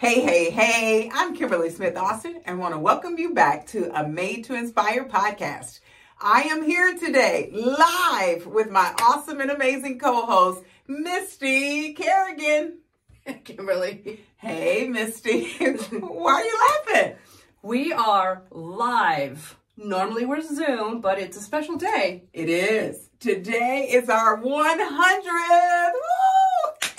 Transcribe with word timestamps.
Hey, 0.00 0.20
hey, 0.20 0.50
hey, 0.50 1.10
I'm 1.12 1.34
Kimberly 1.34 1.70
Smith 1.70 1.96
Austin 1.96 2.40
and 2.44 2.60
want 2.60 2.72
to 2.72 2.78
welcome 2.78 3.18
you 3.18 3.34
back 3.34 3.66
to 3.70 3.90
a 3.98 4.06
Made 4.06 4.44
to 4.44 4.54
Inspire 4.54 5.04
podcast. 5.06 5.80
I 6.20 6.42
am 6.42 6.62
here 6.62 6.96
today 6.96 7.50
live 7.52 8.46
with 8.46 8.70
my 8.70 8.94
awesome 9.02 9.40
and 9.40 9.50
amazing 9.50 9.98
co 9.98 10.24
host, 10.24 10.62
Misty 10.86 11.94
Kerrigan. 11.94 12.78
Kimberly. 13.44 14.24
Hey, 14.36 14.86
Misty. 14.86 15.48
Why 15.90 16.32
are 16.32 16.44
you 16.44 16.58
laughing? 16.86 17.16
We 17.62 17.92
are 17.92 18.44
live. 18.52 19.58
Normally 19.76 20.26
we're 20.26 20.42
Zoom, 20.42 21.00
but 21.00 21.18
it's 21.18 21.36
a 21.36 21.40
special 21.40 21.74
day. 21.76 22.22
It 22.32 22.48
is. 22.48 23.10
Today 23.18 23.88
is 23.90 24.08
our 24.08 24.38
100th 24.38 24.44
woo, 24.44 26.17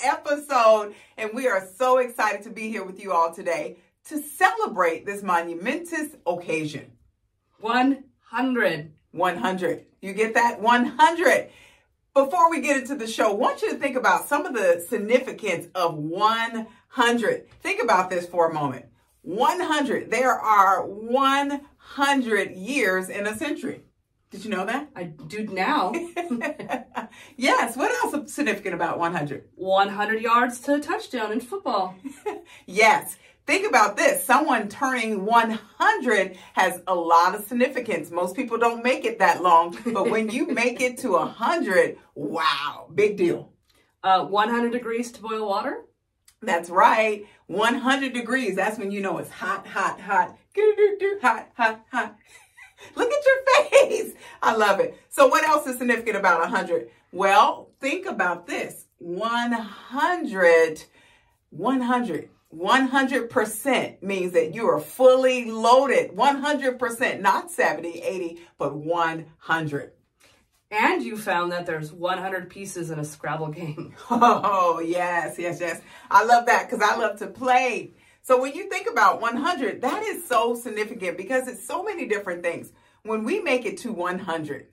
episode, 0.02 0.94
and 1.16 1.30
we 1.34 1.48
are 1.48 1.68
so 1.76 1.98
excited 1.98 2.42
to 2.42 2.50
be 2.50 2.68
here 2.68 2.84
with 2.84 3.00
you 3.00 3.12
all 3.12 3.32
today 3.32 3.76
to 4.08 4.20
celebrate 4.20 5.06
this 5.06 5.22
monumentous 5.22 6.16
occasion. 6.26 6.92
100. 7.60 8.92
100. 9.12 9.86
You 10.00 10.12
get 10.12 10.34
that? 10.34 10.60
100. 10.60 11.50
Before 12.14 12.50
we 12.50 12.60
get 12.60 12.78
into 12.78 12.96
the 12.96 13.06
show, 13.06 13.30
I 13.30 13.34
want 13.34 13.62
you 13.62 13.70
to 13.70 13.76
think 13.76 13.96
about 13.96 14.26
some 14.26 14.46
of 14.46 14.54
the 14.54 14.84
significance 14.88 15.68
of 15.74 15.94
100. 15.96 17.50
Think 17.62 17.82
about 17.82 18.10
this 18.10 18.26
for 18.26 18.50
a 18.50 18.54
moment. 18.54 18.86
100. 19.22 20.10
There 20.10 20.32
are 20.32 20.84
100 20.86 22.50
years 22.52 23.08
in 23.08 23.26
a 23.26 23.36
century. 23.36 23.82
Did 24.30 24.44
you 24.44 24.50
know 24.50 24.64
that? 24.64 24.88
I 24.94 25.04
do 25.04 25.44
now. 25.48 25.92
yes. 27.36 27.76
What 27.76 27.90
else 27.90 28.14
is 28.14 28.32
significant 28.32 28.74
about 28.74 28.98
100? 28.98 29.48
100 29.56 30.22
yards 30.22 30.60
to 30.60 30.74
a 30.74 30.80
touchdown 30.80 31.32
in 31.32 31.40
football. 31.40 31.96
yes. 32.66 33.16
Think 33.44 33.66
about 33.66 33.96
this. 33.96 34.22
Someone 34.24 34.68
turning 34.68 35.24
100 35.24 36.36
has 36.52 36.80
a 36.86 36.94
lot 36.94 37.34
of 37.34 37.44
significance. 37.44 38.12
Most 38.12 38.36
people 38.36 38.56
don't 38.56 38.84
make 38.84 39.04
it 39.04 39.18
that 39.18 39.42
long, 39.42 39.76
but 39.86 40.08
when 40.08 40.30
you 40.30 40.46
make 40.54 40.80
it 40.80 40.98
to 40.98 41.12
100, 41.12 41.96
wow, 42.14 42.88
big 42.94 43.16
deal. 43.16 43.50
Uh, 44.04 44.24
100 44.24 44.70
degrees 44.70 45.10
to 45.10 45.20
boil 45.20 45.48
water? 45.48 45.82
That's 46.40 46.70
right. 46.70 47.26
100 47.48 48.12
degrees. 48.12 48.54
That's 48.54 48.78
when 48.78 48.92
you 48.92 49.00
know 49.00 49.18
it's 49.18 49.30
hot, 49.30 49.66
hot, 49.66 50.00
hot. 50.00 50.38
Hot, 51.20 51.48
hot, 51.56 51.84
hot. 51.90 52.16
Look 52.96 53.10
at 53.10 53.24
your 53.26 53.44
face. 53.90 54.14
I 54.42 54.54
love 54.54 54.80
it. 54.80 54.96
So 55.08 55.26
what 55.26 55.44
else 55.44 55.66
is 55.66 55.78
significant 55.78 56.16
about 56.16 56.40
100? 56.40 56.90
Well, 57.12 57.70
think 57.80 58.06
about 58.06 58.46
this. 58.46 58.86
100, 58.98 60.84
100 61.50 62.28
100% 62.54 64.02
means 64.02 64.32
that 64.32 64.54
you 64.54 64.68
are 64.68 64.80
fully 64.80 65.50
loaded. 65.50 66.10
100%, 66.10 67.20
not 67.20 67.50
70, 67.50 68.00
80, 68.00 68.40
but 68.58 68.74
100. 68.74 69.92
And 70.72 71.02
you 71.02 71.16
found 71.16 71.50
that 71.52 71.66
there's 71.66 71.92
100 71.92 72.48
pieces 72.48 72.90
in 72.90 72.98
a 72.98 73.04
Scrabble 73.04 73.48
game. 73.48 73.94
Oh, 74.10 74.80
yes, 74.80 75.36
yes, 75.38 75.60
yes. 75.60 75.80
I 76.10 76.24
love 76.24 76.46
that 76.46 76.68
because 76.68 76.82
I 76.82 76.96
love 76.96 77.18
to 77.18 77.26
play. 77.26 77.92
So 78.30 78.40
when 78.40 78.54
you 78.54 78.68
think 78.68 78.88
about 78.88 79.20
100, 79.20 79.80
that 79.80 80.04
is 80.04 80.24
so 80.24 80.54
significant 80.54 81.16
because 81.16 81.48
it's 81.48 81.66
so 81.66 81.82
many 81.82 82.06
different 82.06 82.44
things. 82.44 82.70
When 83.02 83.24
we 83.24 83.40
make 83.40 83.66
it 83.66 83.78
to 83.78 83.92
100, 83.92 84.68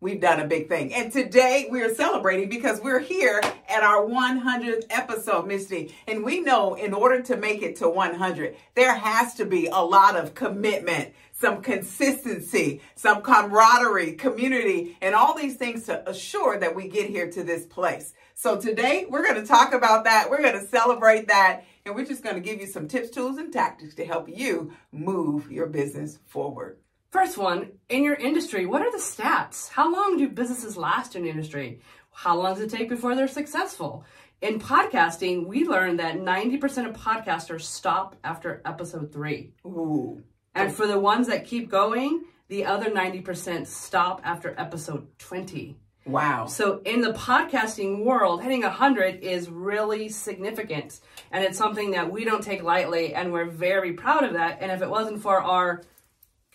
we've 0.00 0.18
done 0.18 0.40
a 0.40 0.46
big 0.46 0.70
thing. 0.70 0.94
And 0.94 1.12
today 1.12 1.68
we 1.70 1.82
are 1.82 1.94
celebrating 1.94 2.48
because 2.48 2.80
we're 2.80 3.00
here 3.00 3.42
at 3.68 3.82
our 3.82 4.06
100th 4.06 4.84
episode, 4.88 5.46
Misty. 5.46 5.94
And 6.08 6.24
we 6.24 6.40
know 6.40 6.72
in 6.72 6.94
order 6.94 7.20
to 7.24 7.36
make 7.36 7.60
it 7.60 7.76
to 7.76 7.88
100, 7.90 8.56
there 8.74 8.94
has 8.94 9.34
to 9.34 9.44
be 9.44 9.66
a 9.66 9.76
lot 9.76 10.16
of 10.16 10.34
commitment, 10.34 11.12
some 11.32 11.60
consistency, 11.60 12.80
some 12.94 13.20
camaraderie, 13.20 14.14
community, 14.14 14.96
and 15.02 15.14
all 15.14 15.36
these 15.36 15.56
things 15.56 15.84
to 15.84 16.08
assure 16.08 16.58
that 16.60 16.74
we 16.74 16.88
get 16.88 17.10
here 17.10 17.30
to 17.30 17.44
this 17.44 17.66
place. 17.66 18.14
So 18.32 18.58
today 18.58 19.04
we're 19.06 19.22
going 19.22 19.40
to 19.40 19.46
talk 19.46 19.74
about 19.74 20.04
that. 20.04 20.30
We're 20.30 20.40
going 20.40 20.58
to 20.58 20.66
celebrate 20.66 21.28
that. 21.28 21.64
And 21.86 21.94
we're 21.94 22.04
just 22.04 22.24
going 22.24 22.34
to 22.34 22.40
give 22.40 22.60
you 22.60 22.66
some 22.66 22.88
tips, 22.88 23.10
tools, 23.10 23.38
and 23.38 23.52
tactics 23.52 23.94
to 23.94 24.04
help 24.04 24.28
you 24.28 24.72
move 24.90 25.52
your 25.52 25.66
business 25.66 26.18
forward. 26.26 26.78
First 27.10 27.38
one, 27.38 27.70
in 27.88 28.02
your 28.02 28.16
industry, 28.16 28.66
what 28.66 28.82
are 28.82 28.90
the 28.90 28.98
stats? 28.98 29.68
How 29.68 29.90
long 29.92 30.18
do 30.18 30.28
businesses 30.28 30.76
last 30.76 31.14
in 31.14 31.22
the 31.22 31.30
industry? 31.30 31.80
How 32.10 32.36
long 32.36 32.54
does 32.54 32.62
it 32.64 32.76
take 32.76 32.88
before 32.88 33.14
they're 33.14 33.28
successful? 33.28 34.04
In 34.42 34.58
podcasting, 34.58 35.46
we 35.46 35.64
learned 35.64 36.00
that 36.00 36.16
90% 36.16 36.88
of 36.88 36.96
podcasters 36.96 37.62
stop 37.62 38.16
after 38.24 38.60
episode 38.64 39.12
three. 39.12 39.52
Ooh. 39.64 40.24
And 40.56 40.74
for 40.74 40.88
the 40.88 40.98
ones 40.98 41.28
that 41.28 41.44
keep 41.44 41.70
going, 41.70 42.24
the 42.48 42.64
other 42.64 42.90
90% 42.90 43.64
stop 43.68 44.20
after 44.24 44.56
episode 44.58 45.06
20. 45.20 45.76
Wow. 46.06 46.46
So 46.46 46.80
in 46.84 47.00
the 47.00 47.12
podcasting 47.12 48.04
world, 48.04 48.40
hitting 48.40 48.62
100 48.62 49.24
is 49.24 49.50
really 49.50 50.08
significant. 50.08 51.00
And 51.32 51.42
it's 51.42 51.58
something 51.58 51.90
that 51.90 52.12
we 52.12 52.24
don't 52.24 52.44
take 52.44 52.62
lightly, 52.62 53.12
and 53.12 53.32
we're 53.32 53.46
very 53.46 53.92
proud 53.94 54.22
of 54.22 54.34
that. 54.34 54.58
And 54.60 54.70
if 54.70 54.82
it 54.82 54.88
wasn't 54.88 55.20
for 55.20 55.42
our 55.42 55.82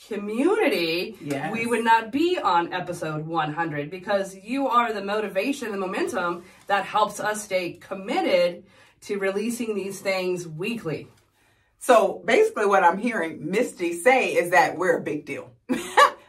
community, 0.08 1.18
yes. 1.22 1.52
we 1.52 1.66
would 1.66 1.84
not 1.84 2.12
be 2.12 2.40
on 2.40 2.72
episode 2.72 3.28
100 3.28 3.92
because 3.92 4.36
you 4.36 4.68
are 4.68 4.94
the 4.94 5.04
motivation 5.04 5.68
and 5.68 5.74
the 5.74 5.80
momentum 5.80 6.44
that 6.68 6.86
helps 6.86 7.20
us 7.20 7.44
stay 7.44 7.74
committed 7.74 8.64
to 9.02 9.18
releasing 9.20 9.76
these 9.76 10.00
things 10.00 10.48
weekly. 10.48 11.10
So 11.80 12.22
basically, 12.26 12.68
what 12.68 12.84
I'm 12.84 13.00
hearing 13.00 13.50
Misty 13.50 13.94
say 13.94 14.34
is 14.34 14.52
that 14.52 14.78
we're 14.78 14.98
a 14.98 15.02
big 15.02 15.26
deal. 15.26 15.52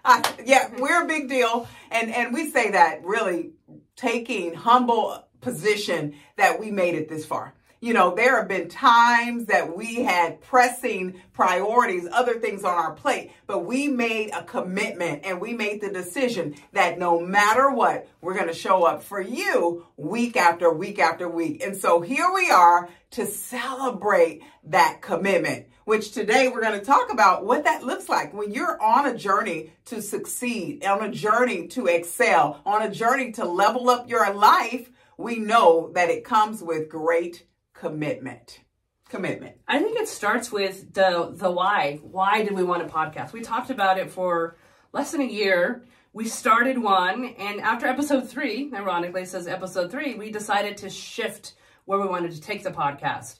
I, 0.04 0.34
yeah, 0.44 0.68
mm-hmm. 0.68 0.82
we're 0.82 1.04
a 1.04 1.06
big 1.06 1.28
deal, 1.28 1.68
and 1.90 2.10
and 2.12 2.34
we 2.34 2.50
say 2.50 2.72
that 2.72 3.04
really 3.04 3.52
taking 3.96 4.54
humble 4.54 5.24
position 5.40 6.14
that 6.36 6.58
we 6.58 6.70
made 6.70 6.94
it 6.94 7.08
this 7.08 7.26
far. 7.26 7.54
You 7.80 7.94
know, 7.94 8.14
there 8.14 8.36
have 8.36 8.46
been 8.46 8.68
times 8.68 9.46
that 9.46 9.76
we 9.76 10.04
had 10.04 10.40
pressing 10.40 11.20
priorities, 11.32 12.06
other 12.12 12.38
things 12.38 12.62
on 12.62 12.74
our 12.74 12.92
plate, 12.92 13.32
but 13.48 13.64
we 13.64 13.88
made 13.88 14.30
a 14.30 14.44
commitment 14.44 15.22
and 15.24 15.40
we 15.40 15.52
made 15.52 15.80
the 15.80 15.90
decision 15.90 16.54
that 16.74 17.00
no 17.00 17.18
matter 17.18 17.72
what, 17.72 18.08
we're 18.20 18.34
going 18.34 18.46
to 18.46 18.54
show 18.54 18.84
up 18.84 19.02
for 19.02 19.20
you 19.20 19.84
week 19.96 20.36
after 20.36 20.72
week 20.72 21.00
after 21.00 21.28
week. 21.28 21.60
And 21.60 21.76
so 21.76 22.00
here 22.00 22.30
we 22.32 22.52
are 22.52 22.88
to 23.12 23.26
celebrate 23.26 24.42
that 24.66 25.02
commitment, 25.02 25.66
which 25.84 26.12
today 26.12 26.48
we're 26.48 26.62
going 26.62 26.78
to 26.78 26.84
talk 26.84 27.12
about 27.12 27.44
what 27.44 27.64
that 27.64 27.84
looks 27.84 28.08
like 28.08 28.32
when 28.32 28.52
you're 28.52 28.80
on 28.80 29.06
a 29.06 29.16
journey 29.16 29.72
to 29.86 30.00
succeed, 30.00 30.84
on 30.84 31.02
a 31.02 31.10
journey 31.10 31.66
to 31.68 31.86
excel, 31.86 32.60
on 32.64 32.82
a 32.82 32.90
journey 32.90 33.32
to 33.32 33.44
level 33.44 33.90
up 33.90 34.08
your 34.08 34.32
life. 34.32 34.90
We 35.16 35.36
know 35.36 35.90
that 35.94 36.10
it 36.10 36.24
comes 36.24 36.62
with 36.62 36.88
great 36.88 37.46
commitment. 37.74 38.60
Commitment. 39.08 39.56
I 39.68 39.78
think 39.78 39.98
it 39.98 40.08
starts 40.08 40.50
with 40.50 40.94
the 40.94 41.32
the 41.34 41.50
why. 41.50 42.00
Why 42.02 42.42
did 42.42 42.52
we 42.52 42.62
want 42.62 42.82
a 42.82 42.86
podcast? 42.86 43.32
We 43.32 43.42
talked 43.42 43.68
about 43.68 43.98
it 43.98 44.10
for 44.10 44.56
less 44.92 45.12
than 45.12 45.20
a 45.20 45.24
year. 45.24 45.84
We 46.14 46.28
started 46.28 46.78
one 46.78 47.24
and 47.38 47.60
after 47.60 47.86
episode 47.86 48.28
three 48.28 48.70
ironically 48.74 49.24
says 49.24 49.46
episode 49.46 49.90
three 49.90 50.14
we 50.14 50.30
decided 50.30 50.76
to 50.78 50.90
shift 50.90 51.54
where 51.86 51.98
we 51.98 52.06
wanted 52.06 52.32
to 52.32 52.40
take 52.40 52.62
the 52.62 52.70
podcast 52.70 53.38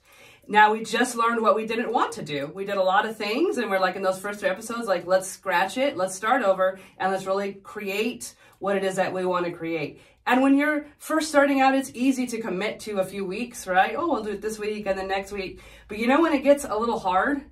now 0.48 0.72
we 0.72 0.82
just 0.82 1.16
learned 1.16 1.40
what 1.40 1.54
we 1.54 1.66
didn't 1.66 1.92
want 1.92 2.12
to 2.12 2.22
do 2.22 2.50
we 2.54 2.64
did 2.64 2.76
a 2.76 2.82
lot 2.82 3.06
of 3.06 3.16
things 3.16 3.58
and 3.58 3.70
we're 3.70 3.78
like 3.78 3.96
in 3.96 4.02
those 4.02 4.18
first 4.18 4.40
three 4.40 4.48
episodes 4.48 4.88
like 4.88 5.06
let's 5.06 5.28
scratch 5.28 5.78
it 5.78 5.96
let's 5.96 6.14
start 6.14 6.42
over 6.42 6.78
and 6.98 7.12
let's 7.12 7.26
really 7.26 7.54
create 7.54 8.34
what 8.58 8.76
it 8.76 8.84
is 8.84 8.96
that 8.96 9.12
we 9.12 9.24
want 9.24 9.44
to 9.44 9.52
create 9.52 10.00
and 10.26 10.40
when 10.40 10.56
you're 10.56 10.86
first 10.98 11.28
starting 11.28 11.60
out, 11.60 11.74
it's 11.74 11.90
easy 11.94 12.26
to 12.28 12.40
commit 12.40 12.78
to 12.80 13.00
a 13.00 13.04
few 13.04 13.24
weeks, 13.24 13.66
right? 13.66 13.94
Oh, 13.96 14.06
we'll 14.06 14.22
do 14.22 14.30
it 14.30 14.40
this 14.40 14.58
week 14.58 14.86
and 14.86 14.96
then 14.96 15.08
next 15.08 15.32
week. 15.32 15.60
But 15.88 15.98
you 15.98 16.06
know 16.06 16.20
when 16.20 16.32
it 16.32 16.44
gets 16.44 16.64
a 16.64 16.76
little 16.76 16.98
hard? 16.98 17.42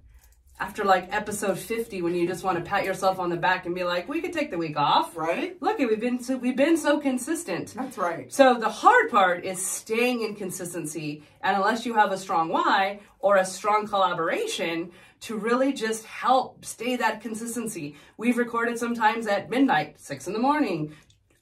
After 0.60 0.84
like 0.84 1.08
episode 1.10 1.58
50, 1.58 2.02
when 2.02 2.14
you 2.14 2.28
just 2.28 2.44
want 2.44 2.58
to 2.58 2.62
pat 2.62 2.84
yourself 2.84 3.18
on 3.18 3.30
the 3.30 3.36
back 3.36 3.64
and 3.64 3.74
be 3.74 3.82
like, 3.82 4.10
we 4.10 4.20
could 4.20 4.34
take 4.34 4.50
the 4.50 4.58
week 4.58 4.76
off. 4.76 5.16
Right. 5.16 5.56
Look, 5.62 5.78
we've 5.78 5.98
been 5.98 6.22
so 6.22 6.36
we've 6.36 6.54
been 6.56 6.76
so 6.76 7.00
consistent. 7.00 7.72
That's 7.74 7.96
right. 7.96 8.30
So 8.30 8.54
the 8.54 8.68
hard 8.68 9.10
part 9.10 9.46
is 9.46 9.64
staying 9.64 10.20
in 10.20 10.36
consistency. 10.36 11.22
And 11.42 11.56
unless 11.56 11.86
you 11.86 11.94
have 11.94 12.12
a 12.12 12.18
strong 12.18 12.50
why 12.50 13.00
or 13.20 13.36
a 13.36 13.44
strong 13.44 13.86
collaboration, 13.86 14.90
to 15.20 15.38
really 15.38 15.72
just 15.72 16.04
help 16.04 16.62
stay 16.64 16.96
that 16.96 17.22
consistency. 17.22 17.96
We've 18.18 18.36
recorded 18.36 18.78
sometimes 18.78 19.26
at 19.26 19.48
midnight, 19.48 19.98
six 19.98 20.26
in 20.26 20.34
the 20.34 20.38
morning, 20.38 20.94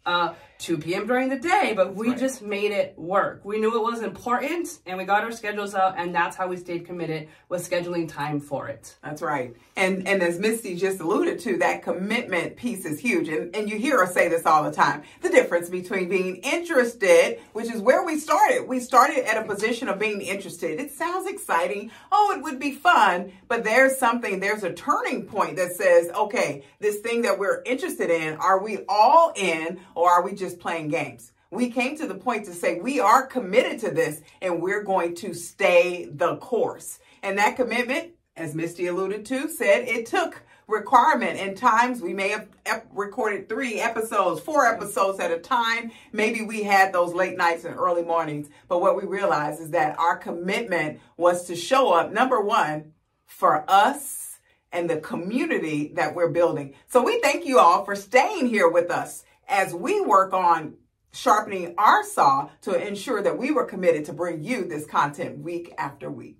uh, 0.07 0.35
2 0.59 0.79
p.m. 0.79 1.07
during 1.07 1.29
the 1.29 1.39
day, 1.39 1.73
but 1.75 1.95
we 1.95 2.09
right. 2.09 2.19
just 2.19 2.43
made 2.43 2.73
it 2.73 2.99
work. 2.99 3.45
We 3.45 3.61
knew 3.61 3.77
it 3.77 3.83
was 3.83 4.03
important 4.03 4.79
and 4.87 4.99
we 4.99 5.05
got 5.05 5.23
our 5.23 5.31
schedules 5.31 5.75
out 5.75 5.95
and 5.97 6.15
that's 6.15 6.37
how 6.37 6.49
we 6.49 6.57
stayed 6.57 6.85
committed 6.85 7.29
with 7.49 7.69
scheduling 7.69 8.09
time 8.09 8.41
for 8.41 8.69
it. 8.69 8.97
That's 9.03 9.23
right. 9.23 9.55
And 9.77 10.09
and 10.09 10.23
as 10.23 10.39
Misty 10.39 10.75
just 10.75 11.01
alluded 11.01 11.39
to, 11.41 11.59
that 11.59 11.83
commitment 11.83 12.57
piece 12.57 12.85
is 12.85 12.99
huge. 12.99 13.29
And 13.29 13.55
and 13.55 13.71
you 13.71 13.79
hear 13.79 13.99
us 14.01 14.13
say 14.13 14.29
this 14.29 14.47
all 14.47 14.65
the 14.65 14.73
time. 14.73 15.03
The 15.21 15.29
difference 15.29 15.69
between 15.69 16.09
being 16.09 16.37
interested, 16.37 17.39
which 17.53 17.71
is 17.71 17.81
where 17.81 18.05
we 18.05 18.19
started. 18.19 18.67
We 18.67 18.81
started 18.81 19.29
at 19.29 19.37
a 19.37 19.47
position 19.47 19.89
of 19.89 19.99
being 19.99 20.21
interested. 20.21 20.81
It 20.81 20.93
sounds 20.93 21.29
exciting. 21.29 21.91
Oh, 22.11 22.35
it 22.37 22.43
would 22.43 22.59
be 22.59 22.73
fun, 22.73 23.33
but 23.47 23.63
there's 23.63 23.97
something, 23.97 24.41
there's 24.41 24.65
a 24.65 24.73
turning 24.73 25.27
point 25.27 25.57
that 25.57 25.73
says, 25.73 26.11
okay, 26.11 26.65
this 26.81 26.99
thing 27.01 27.23
that 27.23 27.39
we're 27.39 27.63
interested 27.65 28.11
in, 28.11 28.37
are 28.37 28.63
we 28.63 28.79
all 28.89 29.33
in 29.37 29.81
or 29.95 30.11
are 30.11 30.23
we 30.23 30.33
just 30.33 30.48
just 30.49 30.61
playing 30.61 30.89
games. 30.89 31.33
We 31.51 31.71
came 31.71 31.97
to 31.99 32.07
the 32.07 32.15
point 32.15 32.47
to 32.47 32.55
say 32.55 32.81
we 32.81 33.01
are 33.01 33.27
committed 33.27 33.81
to 33.81 33.91
this 33.91 34.21
and 34.41 34.63
we're 34.63 34.83
going 34.83 35.15
to 35.17 35.35
stay 35.35 36.09
the 36.11 36.37
course. 36.37 36.99
And 37.23 37.39
that 37.39 37.57
commitment, 37.57 38.13
as 38.37 38.55
Misty 38.55 38.87
alluded 38.87 39.27
to, 39.27 39.49
said 39.49 39.89
it 39.89 40.07
took 40.07 40.43
requirement. 40.67 41.39
In 41.39 41.55
times 41.55 42.01
we 42.01 42.13
may 42.13 42.29
have 42.29 42.87
recorded 42.93 43.49
three 43.49 43.81
episodes, 43.81 44.41
four 44.41 44.67
episodes 44.67 45.21
at 45.21 45.31
a 45.31 45.39
time. 45.39 45.91
Maybe 46.13 46.43
we 46.43 46.63
had 46.63 46.93
those 46.93 47.15
late 47.15 47.37
nights 47.37 47.65
and 47.65 47.77
early 47.77 48.03
mornings. 48.03 48.49
But 48.69 48.81
what 48.81 48.97
we 48.97 49.05
realized 49.05 49.61
is 49.61 49.71
that 49.71 49.99
our 49.99 50.17
commitment 50.17 51.01
was 51.17 51.47
to 51.47 51.57
show 51.57 51.93
up, 51.93 52.13
number 52.13 52.41
one, 52.41 52.93
for 53.25 53.65
us 53.69 54.39
and 54.71 54.89
the 54.89 54.99
community 54.99 55.93
that 55.95 56.15
we're 56.15 56.31
building. 56.31 56.75
So 56.89 57.03
we 57.03 57.21
thank 57.21 57.47
you 57.47 57.59
all 57.59 57.87
for 57.87 57.97
staying 57.97 58.49
here 58.49 58.69
with 58.69 58.91
us 58.91 59.25
as 59.49 59.75
we 59.75 60.01
work 60.01 60.33
on 60.33 60.75
sharpening 61.13 61.75
our 61.79 62.05
saw 62.05 62.51
to 62.63 62.87
ensure 62.87 63.23
that 63.23 63.39
we 63.39 63.51
were 63.51 63.65
committed 63.65 64.05
to 64.05 64.13
bring 64.13 64.43
you 64.43 64.65
this 64.65 64.87
content 64.87 65.39
week 65.39 65.75
after 65.79 66.11
week. 66.11 66.39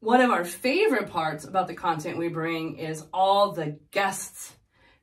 One 0.00 0.20
of 0.20 0.30
our 0.30 0.44
favorite 0.44 1.10
parts 1.10 1.44
about 1.44 1.66
the 1.66 1.74
content 1.74 2.18
we 2.18 2.28
bring 2.28 2.76
is 2.78 3.04
all 3.12 3.52
the 3.52 3.78
guests 3.90 4.54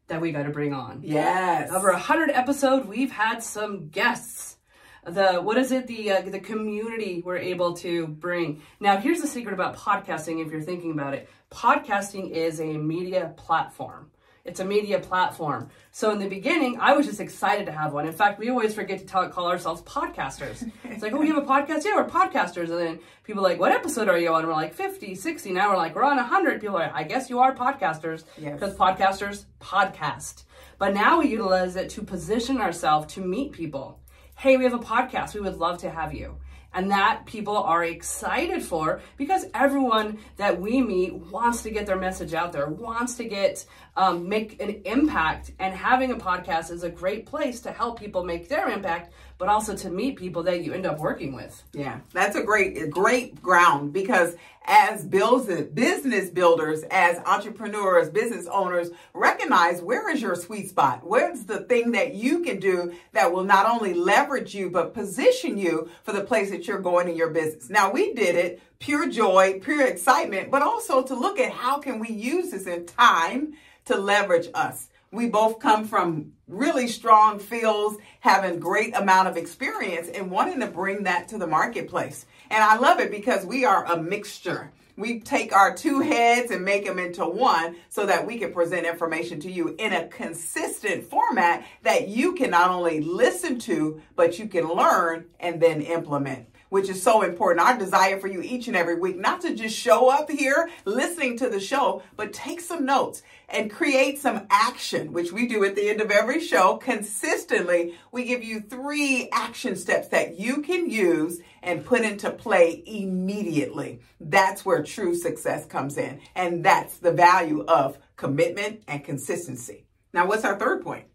that 0.08 0.22
we 0.22 0.32
got 0.32 0.44
to 0.44 0.52
bring 0.52 0.74
on. 0.74 1.02
Yes. 1.04 1.72
Over 1.72 1.90
a 1.90 1.98
hundred 1.98 2.30
episodes, 2.32 2.86
we've 2.86 3.12
had 3.12 3.42
some 3.42 3.90
guests. 3.90 4.58
The 5.04 5.40
what 5.40 5.58
is 5.58 5.72
it? 5.72 5.88
The 5.88 6.12
uh, 6.12 6.22
the 6.22 6.40
community 6.40 7.24
we're 7.26 7.38
able 7.38 7.74
to 7.78 8.06
bring. 8.06 8.62
Now, 8.80 8.98
here's 8.98 9.22
the 9.22 9.28
secret 9.28 9.54
about 9.54 9.76
podcasting. 9.76 10.46
If 10.46 10.52
you're 10.52 10.62
thinking 10.62 10.92
about 10.92 11.16
it, 11.16 11.28
podcasting 11.50 12.30
is 12.30 12.60
a 12.60 12.78
media 12.78 13.34
platform. 13.36 14.12
It's 14.44 14.60
a 14.60 14.66
media 14.66 15.00
platform. 15.00 15.70
So 15.92 16.12
in 16.12 16.20
the 16.20 16.28
beginning, 16.28 16.80
I 16.80 16.94
was 16.94 17.06
just 17.06 17.20
excited 17.20 17.68
to 17.68 17.72
have 17.72 17.94
one. 17.94 18.08
In 18.08 18.14
fact, 18.14 18.40
we 18.40 18.50
always 18.50 18.74
forget 18.74 19.00
to 19.00 19.06
tell, 19.06 19.28
call 19.30 19.48
ourselves 19.48 19.82
podcasters. 19.84 20.70
It's 20.84 21.04
like, 21.04 21.14
oh, 21.14 21.18
we 21.18 21.28
have 21.28 21.38
a 21.38 21.42
podcast? 21.42 21.86
Yeah, 21.86 21.96
we're 21.96 22.10
podcasters. 22.10 22.70
And 22.70 22.80
then 22.80 23.00
people 23.24 23.46
are 23.46 23.50
like, 23.50 23.60
what 23.60 23.72
episode 23.72 24.10
are 24.10 24.18
you 24.18 24.34
on? 24.34 24.48
We're 24.48 24.54
like 24.54 24.74
50, 24.74 25.14
60. 25.14 25.52
Now 25.52 25.70
we're 25.70 25.78
like, 25.78 25.96
we're 25.96 26.04
on 26.04 26.18
100. 26.18 26.60
People 26.60 26.78
are 26.78 26.88
like, 26.88 26.96
I 26.96 27.04
guess 27.04 27.30
you 27.30 27.40
are 27.40 27.54
podcasters. 27.56 28.24
Because 28.36 28.72
yes. 28.72 28.78
podcasters 28.78 29.46
podcast. 29.60 30.44
But 30.80 30.96
now 30.96 31.20
we 31.20 31.28
utilize 31.28 31.76
it 31.76 31.90
to 31.92 32.02
position 32.02 32.60
ourselves 32.60 33.14
to 33.14 33.22
meet 33.22 33.52
people. 33.52 34.00
Hey, 34.36 34.58
we 34.58 34.64
have 34.64 34.74
a 34.74 34.80
podcast. 34.80 35.36
We 35.36 35.42
would 35.42 35.58
love 35.58 35.78
to 35.80 35.92
have 35.92 36.14
you 36.16 36.38
and 36.74 36.92
that 36.92 37.26
people 37.26 37.58
are 37.58 37.84
excited 37.84 38.64
for 38.64 39.02
because 39.18 39.46
everyone 39.54 40.20
that 40.38 40.60
we 40.60 40.82
meet 40.82 41.14
wants 41.14 41.64
to 41.64 41.70
get 41.70 41.86
their 41.86 41.98
message 41.98 42.34
out 42.34 42.52
there, 42.52 42.68
wants 42.68 43.16
to 43.16 43.26
get 43.26 43.66
um, 43.98 44.30
make 44.30 44.62
an 44.62 44.82
impact, 44.86 45.52
and 45.60 45.74
having 45.74 46.12
a 46.12 46.16
podcast 46.16 46.72
is 46.72 46.84
a 46.84 46.90
great 46.90 47.26
place 47.26 47.60
to 47.62 47.72
help 47.72 48.00
people 48.00 48.24
make 48.24 48.48
their 48.48 48.70
impact, 48.70 49.12
but 49.42 49.50
also 49.50 49.76
to 49.76 49.90
meet 49.90 50.18
people 50.18 50.44
that 50.44 50.64
you 50.64 50.72
end 50.72 50.86
up 50.86 51.00
working 51.00 51.34
with. 51.34 51.64
Yeah, 51.74 52.02
that's 52.14 52.36
a 52.36 52.44
great, 52.44 52.92
great 52.92 53.42
ground 53.42 53.92
because 53.92 54.36
as 54.66 55.04
business 55.04 56.30
builders, 56.30 56.84
as 56.92 57.18
entrepreneurs, 57.26 58.12
business 58.12 58.46
owners, 58.46 58.92
recognize 59.16 59.82
where 59.82 60.12
is 60.12 60.22
your 60.22 60.36
sweet 60.36 60.70
spot? 60.70 61.02
Where's 61.04 61.46
the 61.46 61.62
thing 61.62 61.94
that 61.94 62.14
you 62.14 62.44
can 62.44 62.60
do 62.60 62.94
that 63.14 63.34
will 63.34 63.44
not 63.44 63.66
only 63.66 63.96
leverage 63.96 64.54
you, 64.54 64.70
but 64.70 64.94
position 64.94 65.58
you 65.58 65.90
for 66.04 66.12
the 66.12 66.24
place 66.24 66.52
that 66.52 66.68
you're 66.68 66.78
going 66.78 67.10
in 67.10 67.16
your 67.16 67.32
business? 67.32 67.68
Now, 67.68 67.92
we 67.92 68.14
did 68.14 68.36
it 68.36 68.62
pure 68.78 69.10
joy, 69.10 69.60
pure 69.60 69.88
excitement, 69.88 70.52
but 70.52 70.62
also 70.62 71.02
to 71.02 71.16
look 71.16 71.40
at 71.40 71.52
how 71.52 71.80
can 71.80 71.98
we 71.98 72.10
use 72.10 72.52
this 72.52 72.68
in 72.68 72.86
time 72.86 73.54
to 73.86 73.98
leverage 73.98 74.50
us. 74.54 74.90
We 75.14 75.28
both 75.28 75.60
come 75.60 75.86
from 75.86 76.32
really 76.48 76.88
strong 76.88 77.38
fields, 77.38 77.98
having 78.22 78.60
great 78.60 78.96
amount 78.96 79.28
of 79.28 79.36
experience 79.36 80.08
and 80.08 80.32
wanting 80.32 80.62
to 80.62 80.68
bring 80.68 81.04
that 81.04 81.28
to 81.30 81.38
the 81.38 81.48
marketplace. 81.48 82.26
And 82.50 82.64
I 82.64 82.78
love 82.78 83.02
it 83.02 83.12
because 83.12 83.46
we 83.46 83.66
are 83.66 83.86
a 83.86 84.02
mixture. 84.02 84.72
We 84.96 85.20
take 85.20 85.54
our 85.54 85.76
two 85.76 86.00
heads 86.00 86.50
and 86.52 86.64
make 86.64 86.86
them 86.86 86.98
into 86.98 87.26
one 87.26 87.76
so 87.90 88.06
that 88.06 88.26
we 88.26 88.38
can 88.38 88.54
present 88.54 88.86
information 88.86 89.42
to 89.42 89.52
you 89.52 89.76
in 89.80 89.92
a 89.92 90.08
consistent 90.08 91.10
format 91.10 91.66
that 91.84 92.08
you 92.08 92.34
can 92.34 92.52
not 92.52 92.70
only 92.70 93.02
listen 93.02 93.60
to, 93.60 94.02
but 94.16 94.40
you 94.40 94.48
can 94.48 94.70
learn 94.70 95.26
and 95.42 95.62
then 95.62 95.82
implement 95.82 96.51
which 96.72 96.88
is 96.88 97.04
so 97.04 97.22
important. 97.22 97.68
Our 97.68 97.78
desire 97.78 98.18
for 98.18 98.30
you 98.30 98.42
each 98.42 98.70
and 98.70 98.78
every 98.78 98.96
week, 98.96 99.20
not 99.20 99.42
to 99.42 99.54
just 99.54 99.78
show 99.78 100.10
up 100.10 100.32
here 100.32 100.70
listening 100.86 101.38
to 101.40 101.50
the 101.50 101.60
show, 101.60 102.02
but 102.16 102.32
take 102.32 102.62
some 102.62 102.86
notes 102.86 103.24
and 103.50 103.70
create 103.70 104.20
some 104.20 104.48
action, 104.50 105.12
which 105.12 105.34
we 105.34 105.48
do 105.48 105.66
at 105.66 105.76
the 105.76 105.90
end 105.90 106.00
of 106.00 106.12
every 106.12 106.40
show 106.40 106.78
consistently. 106.78 107.96
We 108.14 108.24
give 108.24 108.42
you 108.42 108.62
three 108.62 109.28
action 109.34 109.76
steps 109.76 110.08
that 110.08 110.40
you 110.40 110.62
can 110.62 110.90
use 110.90 111.42
and 111.62 111.86
put 111.86 112.04
into 112.04 112.32
play 112.32 112.82
immediately. 112.86 114.00
That's 114.22 114.66
where 114.66 114.82
true 114.82 115.14
success 115.14 115.66
comes 115.66 115.98
in. 115.98 116.22
And 116.36 116.64
that's 116.64 117.00
the 117.00 117.12
value 117.12 117.66
of 117.66 117.98
commitment 118.16 118.84
and 118.88 119.04
consistency. 119.04 119.88
Now, 120.14 120.26
what's 120.26 120.46
our 120.46 120.58
third 120.58 120.84
point? 120.84 121.08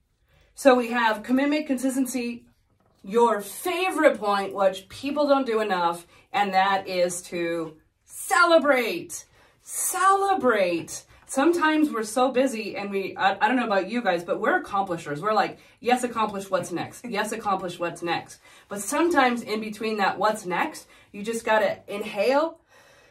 So 0.55 0.75
we 0.75 0.89
have 0.89 1.23
commitment, 1.23 1.67
consistency, 1.67 2.45
your 3.07 3.41
favorite 3.41 4.19
point, 4.19 4.53
which 4.53 4.89
people 4.89 5.29
don't 5.29 5.47
do 5.47 5.61
enough, 5.61 6.07
and 6.33 6.53
that 6.53 6.89
is 6.89 7.23
to 7.23 7.77
celebrate. 8.05 9.25
Celebrate. 9.63 11.05
Sometimes 11.27 11.91
we're 11.91 12.03
so 12.03 12.31
busy 12.31 12.77
and 12.77 12.91
we, 12.91 13.17
I, 13.17 13.37
I, 13.41 13.49
don't 13.49 13.57
know 13.57 13.67
about 13.67 13.89
you 13.89 14.01
guys, 14.01 14.23
but 14.25 14.41
we're 14.41 14.59
accomplishers. 14.59 15.21
We're 15.21 15.33
like, 15.33 15.59
yes, 15.81 16.05
accomplish 16.05 16.51
what's 16.51 16.73
next. 16.73 17.05
Yes, 17.09 17.33
accomplish 17.33 17.79
what's 17.79 18.03
next. 18.03 18.41
But 18.69 18.81
sometimes 18.81 19.43
in 19.43 19.61
between 19.61 19.97
that 19.99 20.19
what's 20.19 20.47
next, 20.47 20.87
you 21.13 21.23
just 21.23 21.45
got 21.45 21.61
to 21.61 21.79
inhale 21.93 22.61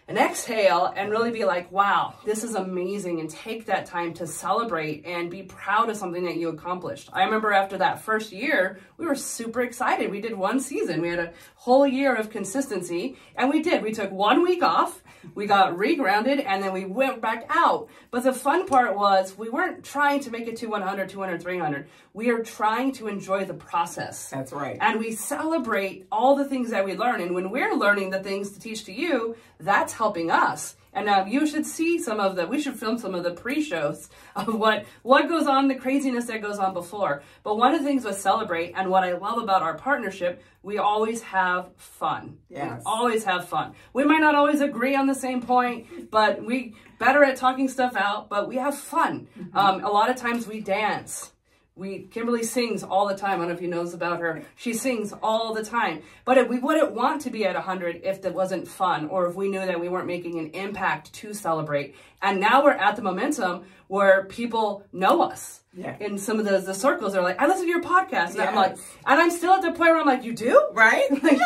and 0.08 0.18
exhale 0.18 0.94
and 0.96 1.10
really 1.10 1.32
be 1.32 1.46
like, 1.46 1.72
wow, 1.72 2.14
this 2.26 2.44
is 2.44 2.56
amazing. 2.56 3.20
And 3.20 3.30
take 3.30 3.66
that 3.66 3.86
time 3.86 4.14
to 4.16 4.28
celebrate 4.28 5.06
and 5.06 5.32
be 5.32 5.44
proud 5.44 5.90
of 5.90 5.98
something 5.98 6.26
that 6.26 6.38
you 6.38 6.50
accomplished. 6.50 7.10
I 7.12 7.24
remember 7.24 7.52
after 7.52 7.78
that 7.80 8.02
first 8.02 8.32
year, 8.32 8.80
we 8.98 9.06
were 9.06 9.16
super 9.16 9.62
excited. 9.62 10.12
We 10.12 10.22
did 10.22 10.36
one 10.36 10.60
season, 10.60 11.02
we 11.02 11.10
had 11.10 11.20
a 11.20 11.34
whole 11.56 11.88
year 11.88 12.16
of 12.16 12.30
consistency, 12.30 13.18
and 13.36 13.50
we 13.50 13.62
did. 13.62 13.82
We 13.82 13.94
took 13.94 14.12
one 14.12 14.44
week 14.44 14.62
off 14.62 15.02
we 15.34 15.46
got 15.46 15.76
regrounded 15.76 16.46
and 16.46 16.62
then 16.62 16.74
we 16.74 16.86
went 16.86 17.22
back 17.22 17.46
out. 17.50 17.90
But 18.12 18.24
the 18.24 18.34
fun 18.34 18.68
part 18.68 18.96
was 18.96 19.38
we 19.38 19.50
weren't 19.50 19.84
trying 19.84 20.20
to 20.22 20.32
make 20.32 20.48
it 20.48 20.58
to 20.58 20.68
100, 20.68 21.10
200, 21.10 21.42
300. 21.42 21.88
We 22.14 22.30
are 22.30 22.44
trying 22.44 22.92
to 22.94 23.08
enjoy 23.08 23.46
the 23.46 23.54
process. 23.54 24.30
That's 24.30 24.54
right. 24.54 24.78
And 24.80 25.00
we 25.00 25.14
celebrate 25.14 26.06
all 26.12 26.36
the 26.36 26.46
things 26.46 26.70
that 26.70 26.86
we 26.86 26.96
learn. 26.96 27.22
And 27.22 27.34
when 27.34 27.50
we're 27.50 27.74
learning 27.76 28.12
the 28.12 28.22
things 28.22 28.52
to 28.52 28.60
teach 28.60 28.86
to 28.86 28.94
you, 28.94 29.36
that's 29.60 29.94
helping 29.94 30.30
us. 30.32 30.76
And 30.96 31.10
um, 31.10 31.28
you 31.28 31.46
should 31.46 31.66
see 31.66 32.00
some 32.00 32.20
of 32.20 32.36
the, 32.38 32.48
we 32.48 32.60
should 32.62 32.80
film 32.80 32.98
some 32.98 33.14
of 33.14 33.24
the 33.24 33.32
pre-shows 33.32 34.10
of 34.36 34.56
what, 34.56 34.86
what 35.04 35.28
goes 35.28 35.46
on, 35.46 35.68
the 35.68 35.76
craziness 35.76 36.26
that 36.26 36.42
goes 36.42 36.58
on 36.58 36.74
before. 36.74 37.22
But 37.44 37.58
one 37.58 37.76
of 37.76 37.82
the 37.82 37.86
things 37.86 38.06
with 38.06 38.18
Celebrate 38.18 38.72
and 38.76 38.90
what 38.90 39.04
I 39.04 39.14
love 39.14 39.38
about 39.38 39.62
our 39.62 39.76
partnership, 39.76 40.42
we 40.64 40.78
always 40.78 41.22
have 41.22 41.70
fun. 41.76 42.38
Yes. 42.50 42.80
We 42.80 42.84
always 42.86 43.26
have 43.26 43.48
fun. 43.48 43.74
We 43.94 44.06
might 44.06 44.22
not 44.22 44.36
always 44.36 44.62
agree 44.62 44.96
on 44.96 45.06
the 45.06 45.14
same 45.14 45.42
point, 45.42 46.10
but 46.10 46.44
we 46.44 46.76
better 46.98 47.24
at 47.24 47.36
talking 47.36 47.68
stuff 47.68 47.96
out, 47.98 48.30
but 48.30 48.48
we 48.48 48.56
have 48.56 48.76
fun. 48.76 49.28
Mm-hmm. 49.38 49.58
Um, 49.58 49.84
a 49.84 49.90
lot 49.90 50.10
of 50.10 50.16
times 50.16 50.48
we 50.48 50.62
dance 50.62 51.34
we 51.78 52.04
Kimberly 52.04 52.44
sings 52.44 52.84
all 52.84 53.08
the 53.08 53.18
time. 53.18 53.34
I 53.34 53.38
don't 53.40 53.48
know 53.50 53.54
if 53.54 53.62
you 53.62 53.68
knows 53.68 53.94
about 53.94 54.20
her. 54.22 54.44
She 54.56 54.74
sings 54.74 55.14
all 55.22 55.54
the 55.54 55.64
time. 55.64 56.04
But 56.24 56.48
we 56.48 56.58
wouldn't 56.58 56.94
want 56.94 57.22
to 57.22 57.30
be 57.30 57.46
at 57.46 57.56
100 57.56 58.02
if 58.04 58.22
that 58.22 58.34
wasn't 58.34 58.68
fun 58.68 59.08
or 59.08 59.28
if 59.28 59.36
we 59.36 59.50
knew 59.50 59.60
that 59.60 59.80
we 59.80 59.90
weren't 59.90 60.08
making 60.08 60.40
an 60.40 60.52
impact 60.52 61.12
to 61.14 61.34
celebrate. 61.34 61.96
And 62.22 62.40
now 62.40 62.64
we're 62.64 62.72
at 62.72 62.96
the 62.96 63.02
momentum 63.02 63.66
where 63.88 64.24
people 64.26 64.86
know 64.94 65.22
us. 65.22 65.62
Yeah. 65.78 65.98
In 66.00 66.18
some 66.18 66.40
of 66.40 66.46
the, 66.46 66.60
the 66.60 66.74
circles, 66.74 67.12
they're 67.12 67.22
like, 67.22 67.42
I 67.42 67.48
listen 67.48 67.66
to 67.66 67.70
your 67.70 67.84
podcast. 67.84 68.30
And 68.30 68.36
yes. 68.36 68.48
I'm 68.48 68.56
like, 68.56 68.72
and 69.06 69.20
I'm 69.20 69.30
still 69.30 69.52
at 69.52 69.62
the 69.62 69.72
point 69.72 69.92
where 69.92 70.00
I'm 70.00 70.06
like, 70.06 70.24
you 70.24 70.34
do? 70.34 70.70
Right? 70.72 71.12
like, 71.24 71.38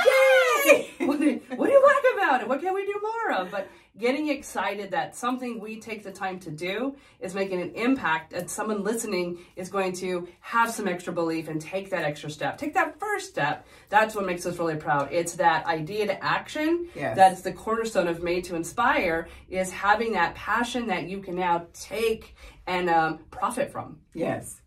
yay! 0.68 0.90
what, 1.00 1.20
do, 1.20 1.42
what 1.56 1.66
do 1.66 1.72
you 1.72 1.84
like 1.84 2.24
about 2.24 2.42
it? 2.42 2.48
What 2.48 2.62
can 2.62 2.76
we 2.76 2.86
do 2.86 3.02
more 3.02 3.40
of? 3.40 3.52
But 3.52 3.68
getting 4.00 4.30
excited 4.30 4.92
that 4.92 5.16
something 5.16 5.60
we 5.60 5.80
take 5.80 6.04
the 6.04 6.12
time 6.12 6.40
to 6.40 6.50
do 6.50 6.96
is 7.20 7.36
making 7.36 7.62
an 7.62 7.72
impact 7.76 8.32
and 8.34 8.50
someone 8.50 8.84
listening 8.84 9.38
is 9.58 9.70
going 9.70 9.92
to 9.92 10.28
have 10.40 10.72
some 10.72 10.88
extra 10.88 11.12
belief 11.12 11.50
and 11.50 11.62
take 11.62 11.90
that 11.90 12.04
extra 12.04 12.30
step 12.30 12.58
take 12.58 12.74
that 12.74 12.98
first 13.00 13.30
step 13.30 13.68
that's 13.90 14.16
what 14.16 14.26
makes 14.26 14.46
us 14.46 14.58
really 14.58 14.76
proud 14.78 15.10
it's 15.12 15.34
that 15.34 15.66
idea 15.68 16.08
to 16.08 16.24
action 16.24 16.88
Yes. 16.96 17.16
that's 17.16 17.42
the 17.42 17.52
cornerstone 17.52 18.08
of 18.08 18.24
made 18.24 18.46
to 18.46 18.56
inspire 18.56 19.28
is 19.50 19.70
having 19.72 20.14
that 20.14 20.34
passion 20.34 20.88
that 20.88 21.04
you 21.10 21.20
can 21.22 21.36
now 21.36 21.68
take 21.74 22.36
and 22.66 22.90
um, 22.90 23.20
profit 23.32 23.72
from 23.72 24.00
Yes. 24.14 24.62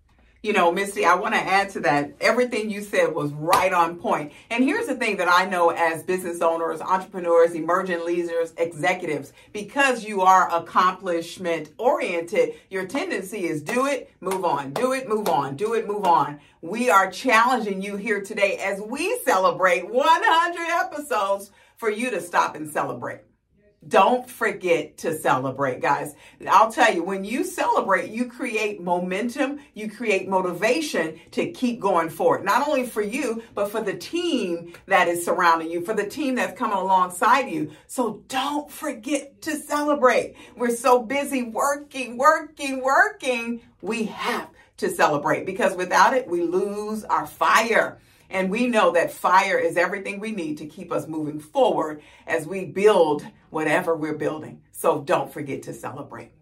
You 0.44 0.52
know, 0.52 0.72
Misty, 0.72 1.04
I 1.04 1.14
want 1.14 1.34
to 1.34 1.40
add 1.40 1.70
to 1.70 1.80
that. 1.80 2.14
Everything 2.20 2.68
you 2.68 2.82
said 2.82 3.14
was 3.14 3.32
right 3.32 3.72
on 3.72 4.00
point. 4.00 4.32
And 4.50 4.64
here's 4.64 4.88
the 4.88 4.96
thing 4.96 5.16
that 5.18 5.32
I 5.32 5.44
know 5.44 5.70
as 5.70 6.02
business 6.02 6.40
owners, 6.40 6.80
entrepreneurs, 6.80 7.54
emerging 7.54 8.04
leaders, 8.04 8.52
executives, 8.56 9.32
because 9.52 10.02
you 10.02 10.22
are 10.22 10.52
accomplishment 10.52 11.70
oriented, 11.78 12.54
your 12.70 12.86
tendency 12.86 13.44
is 13.46 13.62
do 13.62 13.86
it, 13.86 14.10
move 14.20 14.44
on, 14.44 14.72
do 14.72 14.92
it, 14.94 15.08
move 15.08 15.28
on, 15.28 15.54
do 15.54 15.74
it, 15.74 15.86
move 15.86 16.06
on. 16.06 16.40
We 16.60 16.90
are 16.90 17.08
challenging 17.08 17.80
you 17.80 17.94
here 17.94 18.20
today 18.20 18.56
as 18.56 18.80
we 18.80 19.20
celebrate 19.24 19.88
100 19.88 20.60
episodes 20.70 21.52
for 21.76 21.88
you 21.88 22.10
to 22.10 22.20
stop 22.20 22.56
and 22.56 22.68
celebrate. 22.68 23.20
Don't 23.88 24.28
forget 24.30 24.96
to 24.98 25.18
celebrate, 25.18 25.80
guys. 25.80 26.14
I'll 26.48 26.70
tell 26.70 26.94
you, 26.94 27.02
when 27.02 27.24
you 27.24 27.42
celebrate, 27.42 28.10
you 28.10 28.26
create 28.26 28.80
momentum, 28.80 29.58
you 29.74 29.90
create 29.90 30.28
motivation 30.28 31.18
to 31.32 31.50
keep 31.50 31.80
going 31.80 32.08
forward. 32.08 32.44
Not 32.44 32.68
only 32.68 32.86
for 32.86 33.02
you, 33.02 33.42
but 33.54 33.72
for 33.72 33.82
the 33.82 33.94
team 33.94 34.74
that 34.86 35.08
is 35.08 35.24
surrounding 35.24 35.68
you, 35.68 35.84
for 35.84 35.94
the 35.94 36.06
team 36.06 36.36
that's 36.36 36.56
coming 36.56 36.78
alongside 36.78 37.50
you. 37.50 37.72
So 37.88 38.22
don't 38.28 38.70
forget 38.70 39.42
to 39.42 39.56
celebrate. 39.56 40.36
We're 40.56 40.76
so 40.76 41.02
busy 41.02 41.42
working, 41.42 42.16
working, 42.16 42.82
working. 42.82 43.62
We 43.80 44.04
have 44.04 44.48
to 44.76 44.90
celebrate 44.90 45.44
because 45.44 45.74
without 45.74 46.14
it, 46.14 46.28
we 46.28 46.42
lose 46.42 47.02
our 47.04 47.26
fire. 47.26 47.98
And 48.32 48.50
we 48.50 48.66
know 48.66 48.92
that 48.92 49.12
fire 49.12 49.58
is 49.58 49.76
everything 49.76 50.18
we 50.18 50.32
need 50.32 50.56
to 50.58 50.66
keep 50.66 50.90
us 50.90 51.06
moving 51.06 51.38
forward 51.38 52.02
as 52.26 52.46
we 52.46 52.64
build 52.64 53.26
whatever 53.50 53.94
we're 53.94 54.16
building. 54.16 54.62
So 54.72 55.02
don't 55.02 55.30
forget 55.30 55.62
to 55.64 55.74
celebrate. 55.74 56.32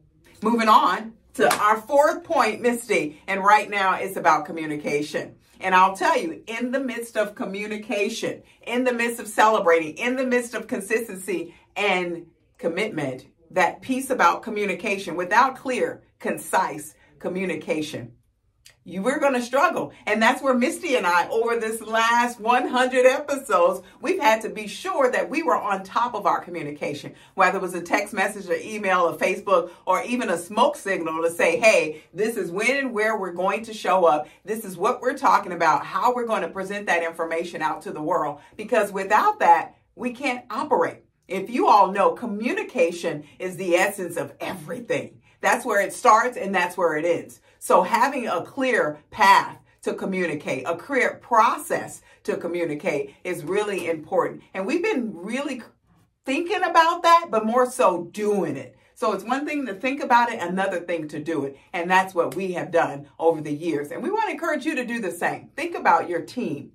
Moving 0.40 0.68
on 0.68 1.14
to 1.34 1.52
our 1.58 1.80
fourth 1.80 2.22
point, 2.22 2.60
Misty, 2.62 3.20
and 3.26 3.42
right 3.42 3.68
now 3.68 3.94
it's 3.94 4.16
about 4.16 4.46
communication. 4.46 5.34
And 5.58 5.74
I'll 5.74 5.96
tell 5.96 6.16
you, 6.16 6.42
in 6.46 6.70
the 6.70 6.78
midst 6.78 7.16
of 7.16 7.34
communication, 7.34 8.44
in 8.62 8.84
the 8.84 8.92
midst 8.92 9.18
of 9.18 9.26
celebrating, 9.26 9.98
in 9.98 10.14
the 10.14 10.24
midst 10.24 10.54
of 10.54 10.68
consistency 10.68 11.54
and 11.74 12.26
commitment, 12.56 13.26
that 13.50 13.82
piece 13.82 14.10
about 14.10 14.44
communication 14.44 15.16
without 15.16 15.56
clear, 15.56 16.04
concise 16.20 16.94
communication 17.18 18.12
you 18.90 19.02
were 19.02 19.20
going 19.20 19.34
to 19.34 19.42
struggle. 19.42 19.92
And 20.06 20.20
that's 20.20 20.42
where 20.42 20.54
Misty 20.54 20.96
and 20.96 21.06
I, 21.06 21.28
over 21.28 21.58
this 21.58 21.80
last 21.80 22.40
100 22.40 23.06
episodes, 23.06 23.86
we've 24.00 24.20
had 24.20 24.42
to 24.42 24.48
be 24.48 24.66
sure 24.66 25.10
that 25.10 25.30
we 25.30 25.42
were 25.42 25.56
on 25.56 25.84
top 25.84 26.14
of 26.14 26.26
our 26.26 26.40
communication, 26.40 27.14
whether 27.34 27.58
it 27.58 27.62
was 27.62 27.74
a 27.74 27.82
text 27.82 28.12
message 28.12 28.48
or 28.48 28.56
email 28.56 29.02
or 29.02 29.16
Facebook 29.16 29.70
or 29.86 30.02
even 30.02 30.28
a 30.28 30.36
smoke 30.36 30.76
signal 30.76 31.22
to 31.22 31.30
say, 31.30 31.58
hey, 31.60 32.02
this 32.12 32.36
is 32.36 32.50
when 32.50 32.76
and 32.76 32.92
where 32.92 33.16
we're 33.16 33.32
going 33.32 33.64
to 33.64 33.72
show 33.72 34.04
up. 34.04 34.26
This 34.44 34.64
is 34.64 34.76
what 34.76 35.00
we're 35.00 35.16
talking 35.16 35.52
about, 35.52 35.86
how 35.86 36.12
we're 36.12 36.26
going 36.26 36.42
to 36.42 36.48
present 36.48 36.86
that 36.86 37.04
information 37.04 37.62
out 37.62 37.82
to 37.82 37.92
the 37.92 38.02
world. 38.02 38.40
Because 38.56 38.90
without 38.92 39.38
that, 39.38 39.76
we 39.94 40.12
can't 40.12 40.44
operate. 40.50 41.04
If 41.28 41.48
you 41.48 41.68
all 41.68 41.92
know, 41.92 42.12
communication 42.12 43.24
is 43.38 43.56
the 43.56 43.76
essence 43.76 44.16
of 44.16 44.34
everything. 44.40 45.20
That's 45.40 45.64
where 45.64 45.80
it 45.80 45.92
starts 45.92 46.36
and 46.36 46.54
that's 46.54 46.76
where 46.76 46.96
it 46.96 47.04
ends. 47.04 47.40
So 47.58 47.82
having 47.82 48.26
a 48.26 48.42
clear 48.42 48.98
path 49.10 49.58
to 49.82 49.94
communicate, 49.94 50.64
a 50.66 50.76
clear 50.76 51.14
process 51.22 52.02
to 52.24 52.36
communicate 52.36 53.14
is 53.24 53.44
really 53.44 53.88
important. 53.88 54.42
And 54.54 54.66
we've 54.66 54.82
been 54.82 55.12
really 55.14 55.62
thinking 56.24 56.62
about 56.62 57.02
that, 57.02 57.28
but 57.30 57.46
more 57.46 57.70
so 57.70 58.04
doing 58.12 58.56
it. 58.56 58.76
So 58.94 59.12
it's 59.12 59.24
one 59.24 59.46
thing 59.46 59.64
to 59.64 59.72
think 59.72 60.02
about 60.02 60.30
it, 60.30 60.42
another 60.42 60.80
thing 60.80 61.08
to 61.08 61.18
do 61.18 61.44
it. 61.44 61.56
And 61.72 61.90
that's 61.90 62.14
what 62.14 62.34
we 62.34 62.52
have 62.52 62.70
done 62.70 63.08
over 63.18 63.40
the 63.40 63.52
years. 63.52 63.90
And 63.90 64.02
we 64.02 64.10
want 64.10 64.26
to 64.26 64.32
encourage 64.32 64.66
you 64.66 64.74
to 64.74 64.84
do 64.84 65.00
the 65.00 65.10
same. 65.10 65.48
Think 65.56 65.74
about 65.74 66.08
your 66.08 66.20
team. 66.20 66.72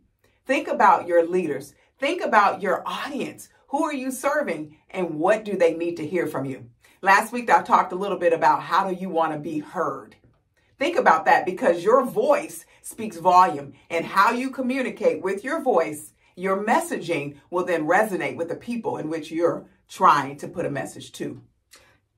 Think 0.48 0.67
about 0.67 1.07
your 1.07 1.27
leaders. 1.27 1.75
Think 2.00 2.24
about 2.24 2.63
your 2.63 2.81
audience. 2.88 3.50
Who 3.67 3.84
are 3.84 3.93
you 3.93 4.10
serving 4.10 4.77
and 4.89 5.19
what 5.19 5.45
do 5.45 5.55
they 5.55 5.75
need 5.75 5.98
to 5.98 6.07
hear 6.07 6.25
from 6.25 6.45
you? 6.45 6.69
Last 7.06 7.32
week, 7.32 7.52
I 7.52 7.62
talked 7.62 7.94
a 7.94 7.96
little 7.96 8.18
bit 8.18 8.34
about 8.34 8.64
how 8.64 8.90
do 8.90 8.96
you 8.96 9.10
want 9.10 9.32
to 9.32 9.38
be 9.38 9.60
heard. 9.60 10.16
Think 10.80 10.98
about 10.98 11.26
that 11.26 11.46
because 11.46 11.84
your 11.84 12.04
voice 12.04 12.66
speaks 12.82 13.18
volume 13.18 13.74
and 13.92 14.04
how 14.04 14.32
you 14.32 14.50
communicate 14.50 15.22
with 15.22 15.44
your 15.44 15.62
voice, 15.62 16.14
your 16.36 16.66
messaging 16.66 17.36
will 17.52 17.64
then 17.64 17.86
resonate 17.86 18.38
with 18.38 18.50
the 18.50 18.56
people 18.56 18.98
in 18.98 19.08
which 19.08 19.30
you're 19.30 19.68
trying 19.88 20.38
to 20.38 20.48
put 20.48 20.66
a 20.66 20.72
message 20.72 21.12
to. 21.12 21.40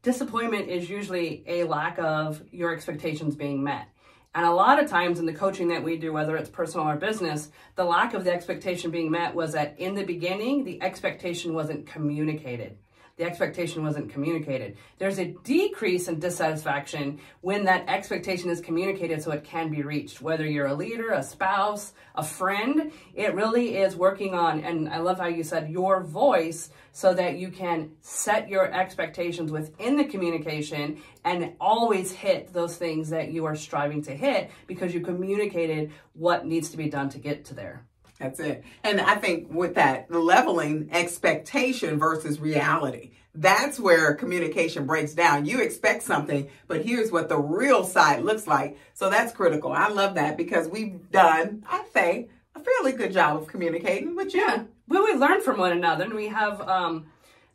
disappointment 0.04 0.70
is 0.70 0.90
usually 0.90 1.44
a 1.48 1.66
lack 1.66 2.00
of 2.00 2.42
your 2.54 2.74
expectations 2.74 3.36
being 3.36 3.62
met. 3.62 3.90
And 4.34 4.46
a 4.46 4.54
lot 4.54 4.82
of 4.82 4.90
times 4.90 5.20
in 5.20 5.26
the 5.26 5.34
coaching 5.34 5.68
that 5.68 5.84
we 5.84 5.98
do, 5.98 6.14
whether 6.14 6.38
it's 6.38 6.50
personal 6.50 6.88
or 6.88 6.96
business, 6.96 7.50
the 7.76 7.84
lack 7.84 8.14
of 8.14 8.24
the 8.24 8.32
expectation 8.32 8.90
being 8.90 9.12
met 9.12 9.36
was 9.36 9.52
that 9.52 9.78
in 9.78 9.96
the 9.96 10.06
beginning, 10.06 10.64
the 10.64 10.82
expectation 10.82 11.54
wasn't 11.54 11.88
communicated. 11.88 12.78
The 13.18 13.24
expectation 13.24 13.84
wasn't 13.84 14.12
communicated. 14.12 14.78
There's 15.00 15.18
a 15.18 15.34
decrease 15.44 16.08
in 16.08 16.20
dissatisfaction 16.20 17.20
when 17.42 17.64
that 17.64 17.90
expectation 17.90 18.52
is 18.52 18.62
communicated 18.62 19.24
so 19.24 19.32
it 19.32 19.44
can 19.44 19.72
be 19.72 19.82
reached. 19.82 20.22
Whether 20.22 20.46
you're 20.46 20.68
a 20.68 20.76
leader, 20.76 21.10
a 21.10 21.24
spouse, 21.24 21.94
a 22.14 22.24
friend, 22.24 22.92
it 23.16 23.34
really 23.34 23.78
is 23.78 23.96
working 23.96 24.36
on, 24.36 24.60
and 24.60 24.88
I 24.88 25.00
love 25.00 25.18
how 25.18 25.26
you 25.26 25.44
said 25.44 25.72
your 25.72 26.04
voice 26.04 26.70
so 26.92 27.12
that 27.16 27.40
you 27.40 27.50
can 27.50 27.94
set 28.02 28.50
your 28.50 28.72
expectations 28.72 29.52
within 29.52 29.98
the 29.98 30.06
communication 30.06 31.02
and 31.26 31.54
always 31.60 32.12
hit 32.12 32.54
those 32.54 32.78
things 32.78 33.10
that 33.10 33.32
you 33.32 33.46
are 33.46 33.56
striving 33.56 34.04
to 34.04 34.16
hit 34.16 34.52
because 34.68 34.94
you 34.94 35.02
communicated 35.02 35.92
what 36.14 36.46
needs 36.46 36.70
to 36.70 36.78
be 36.78 36.88
done 36.88 37.10
to 37.10 37.18
get 37.18 37.46
to 37.46 37.56
there. 37.56 37.84
That's 38.20 38.40
it. 38.40 38.64
And 38.84 39.00
I 39.00 39.16
think 39.16 39.54
with 39.54 39.76
that, 39.76 40.10
leveling 40.10 40.90
expectation 40.92 42.00
versus 42.00 42.40
reality. 42.40 43.12
That's 43.36 43.80
where 43.80 44.16
communication 44.16 44.88
breaks 44.88 45.14
down. 45.14 45.46
You 45.46 45.62
expect 45.62 46.02
something, 46.02 46.50
but 46.68 46.84
here's 46.84 47.12
what 47.12 47.30
the 47.30 47.38
real 47.38 47.84
side 47.84 48.24
looks 48.24 48.48
like. 48.48 48.80
So 48.96 49.12
that's 49.12 49.32
critical. 49.32 49.72
I 49.72 49.90
love 49.90 50.16
that 50.16 50.38
because 50.38 50.68
we've 50.68 51.12
done, 51.12 51.64
I 51.70 51.86
say, 51.94 52.30
a 52.56 52.60
fairly 52.60 52.94
good 52.94 53.14
job 53.14 53.38
of 53.38 53.48
communicating 53.48 54.16
with. 54.16 54.34
Yeah, 54.34 54.64
we 54.88 55.00
we 55.00 55.14
learn 55.14 55.42
from 55.42 55.60
one 55.60 55.72
another, 55.72 56.06
and 56.06 56.16
we 56.16 56.30
have 56.30 56.60
um, 56.62 57.06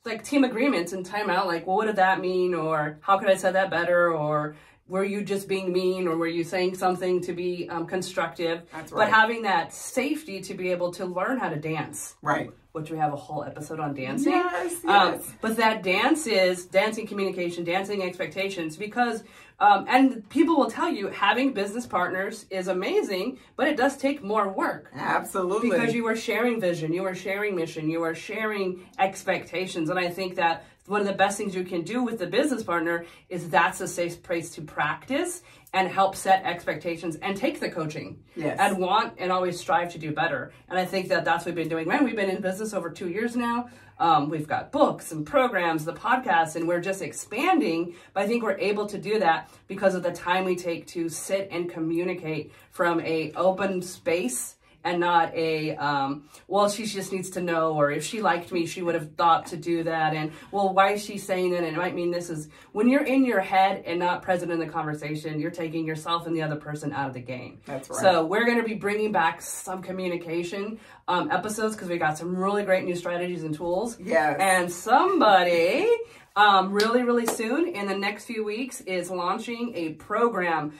like 0.04 0.22
team 0.22 0.44
agreements 0.44 0.92
and 0.92 1.04
timeout. 1.04 1.46
Like, 1.46 1.66
well, 1.66 1.76
what 1.76 1.86
did 1.86 1.96
that 1.96 2.20
mean, 2.20 2.54
or 2.54 2.98
how 3.00 3.18
could 3.18 3.28
I 3.28 3.34
say 3.34 3.50
that 3.50 3.70
better, 3.70 4.12
or 4.12 4.54
were 4.88 5.04
you 5.04 5.22
just 5.22 5.48
being 5.48 5.72
mean, 5.72 6.06
or 6.06 6.16
were 6.16 6.26
you 6.26 6.44
saying 6.44 6.74
something 6.74 7.20
to 7.22 7.32
be 7.32 7.68
um, 7.70 7.86
constructive? 7.86 8.62
That's 8.72 8.92
right. 8.92 9.06
But 9.06 9.12
having 9.14 9.42
that 9.42 9.72
safety 9.72 10.40
to 10.42 10.54
be 10.54 10.70
able 10.70 10.92
to 10.92 11.06
learn 11.06 11.38
how 11.38 11.48
to 11.48 11.56
dance. 11.56 12.16
Right. 12.20 12.50
Which 12.72 12.90
we 12.90 12.98
have 12.98 13.12
a 13.12 13.16
whole 13.16 13.44
episode 13.44 13.80
on 13.80 13.94
dancing. 13.94 14.32
Yes, 14.32 14.72
Um, 14.84 15.12
yes. 15.14 15.30
but 15.40 15.56
that 15.58 15.82
dance 15.82 16.26
is 16.26 16.66
dancing 16.66 17.06
communication, 17.06 17.64
dancing 17.64 18.02
expectations, 18.02 18.76
because, 18.76 19.24
um, 19.60 19.84
and 19.88 20.26
people 20.30 20.56
will 20.56 20.70
tell 20.70 20.90
you 20.90 21.08
having 21.08 21.52
business 21.52 21.86
partners 21.86 22.46
is 22.50 22.68
amazing, 22.68 23.38
but 23.56 23.68
it 23.68 23.76
does 23.76 23.96
take 23.98 24.22
more 24.22 24.48
work. 24.48 24.90
Absolutely. 24.94 25.70
Because 25.70 25.94
you 25.94 26.06
are 26.06 26.16
sharing 26.16 26.60
vision, 26.60 26.92
you 26.94 27.04
are 27.04 27.14
sharing 27.14 27.54
mission, 27.54 27.90
you 27.90 28.02
are 28.02 28.14
sharing 28.14 28.86
expectations. 28.98 29.90
And 29.90 29.98
I 29.98 30.08
think 30.08 30.34
that 30.36 30.64
one 30.92 31.00
of 31.00 31.06
the 31.06 31.14
best 31.14 31.38
things 31.38 31.54
you 31.54 31.64
can 31.64 31.82
do 31.82 32.02
with 32.02 32.18
the 32.18 32.26
business 32.26 32.62
partner 32.62 33.06
is 33.30 33.48
that's 33.48 33.80
a 33.80 33.88
safe 33.88 34.22
place 34.22 34.50
to 34.50 34.60
practice 34.60 35.42
and 35.72 35.88
help 35.88 36.14
set 36.14 36.44
expectations 36.44 37.16
and 37.16 37.34
take 37.34 37.58
the 37.60 37.70
coaching 37.70 38.22
Yes. 38.36 38.58
and 38.60 38.76
want 38.78 39.14
and 39.16 39.32
always 39.32 39.58
strive 39.58 39.90
to 39.92 39.98
do 39.98 40.12
better. 40.12 40.52
And 40.68 40.78
I 40.78 40.84
think 40.84 41.08
that 41.08 41.24
that's 41.24 41.46
what 41.46 41.54
we've 41.54 41.64
been 41.64 41.70
doing. 41.70 41.88
Man, 41.88 42.04
we've 42.04 42.14
been 42.14 42.28
in 42.28 42.42
business 42.42 42.74
over 42.74 42.90
two 42.90 43.08
years 43.08 43.34
now. 43.34 43.70
Um, 43.98 44.28
we've 44.28 44.46
got 44.46 44.70
books 44.70 45.12
and 45.12 45.24
programs, 45.24 45.86
the 45.86 45.94
podcast, 45.94 46.56
and 46.56 46.68
we're 46.68 46.80
just 46.80 47.00
expanding. 47.00 47.94
But 48.12 48.24
I 48.24 48.26
think 48.26 48.42
we're 48.42 48.58
able 48.58 48.84
to 48.86 48.98
do 48.98 49.18
that 49.20 49.48
because 49.68 49.94
of 49.94 50.02
the 50.02 50.12
time 50.12 50.44
we 50.44 50.56
take 50.56 50.86
to 50.88 51.08
sit 51.08 51.48
and 51.50 51.70
communicate 51.70 52.52
from 52.70 53.00
a 53.00 53.32
open 53.32 53.80
space 53.80 54.56
and 54.84 55.00
not 55.00 55.34
a 55.34 55.76
um, 55.76 56.28
well 56.48 56.68
she 56.68 56.84
just 56.86 57.12
needs 57.12 57.30
to 57.30 57.40
know 57.40 57.74
or 57.74 57.90
if 57.90 58.04
she 58.04 58.20
liked 58.22 58.50
me 58.52 58.66
she 58.66 58.82
would 58.82 58.94
have 58.94 59.14
thought 59.14 59.46
to 59.46 59.56
do 59.56 59.84
that. 59.84 60.14
And 60.14 60.32
well 60.50 60.72
why 60.72 60.92
is 60.92 61.04
she 61.04 61.18
saying 61.18 61.52
that 61.52 61.58
and 61.58 61.66
it 61.66 61.76
might 61.76 61.94
mean 61.94 62.10
this 62.10 62.30
is 62.30 62.48
when 62.72 62.88
you're 62.88 63.04
in 63.04 63.24
your 63.24 63.40
head 63.40 63.84
and 63.86 63.98
not 63.98 64.22
present 64.22 64.50
in 64.50 64.58
the 64.58 64.66
conversation 64.66 65.40
you're 65.40 65.50
taking 65.50 65.86
yourself 65.86 66.26
and 66.26 66.36
the 66.36 66.42
other 66.42 66.56
person 66.56 66.92
out 66.92 67.08
of 67.08 67.14
the 67.14 67.20
game. 67.20 67.60
That's 67.66 67.88
right. 67.90 68.00
so 68.00 68.24
we're 68.24 68.44
going 68.44 68.58
to 68.58 68.66
be 68.66 68.74
bringing 68.74 69.12
back 69.12 69.40
some 69.40 69.82
communication 69.82 70.78
um, 71.08 71.30
episodes 71.30 71.74
because 71.74 71.88
we 71.88 71.98
got 71.98 72.18
some 72.18 72.34
really 72.36 72.64
great 72.64 72.84
new 72.84 72.96
strategies 72.96 73.44
and 73.44 73.54
tools. 73.54 73.98
Yes. 74.00 74.36
and 74.40 74.70
somebody 74.70 75.88
um, 76.36 76.72
really 76.72 77.02
really 77.02 77.26
soon 77.26 77.68
in 77.68 77.86
the 77.86 77.96
next 77.96 78.24
few 78.24 78.44
weeks 78.44 78.80
is 78.82 79.10
launching 79.10 79.72
a 79.74 79.90
program. 79.94 80.72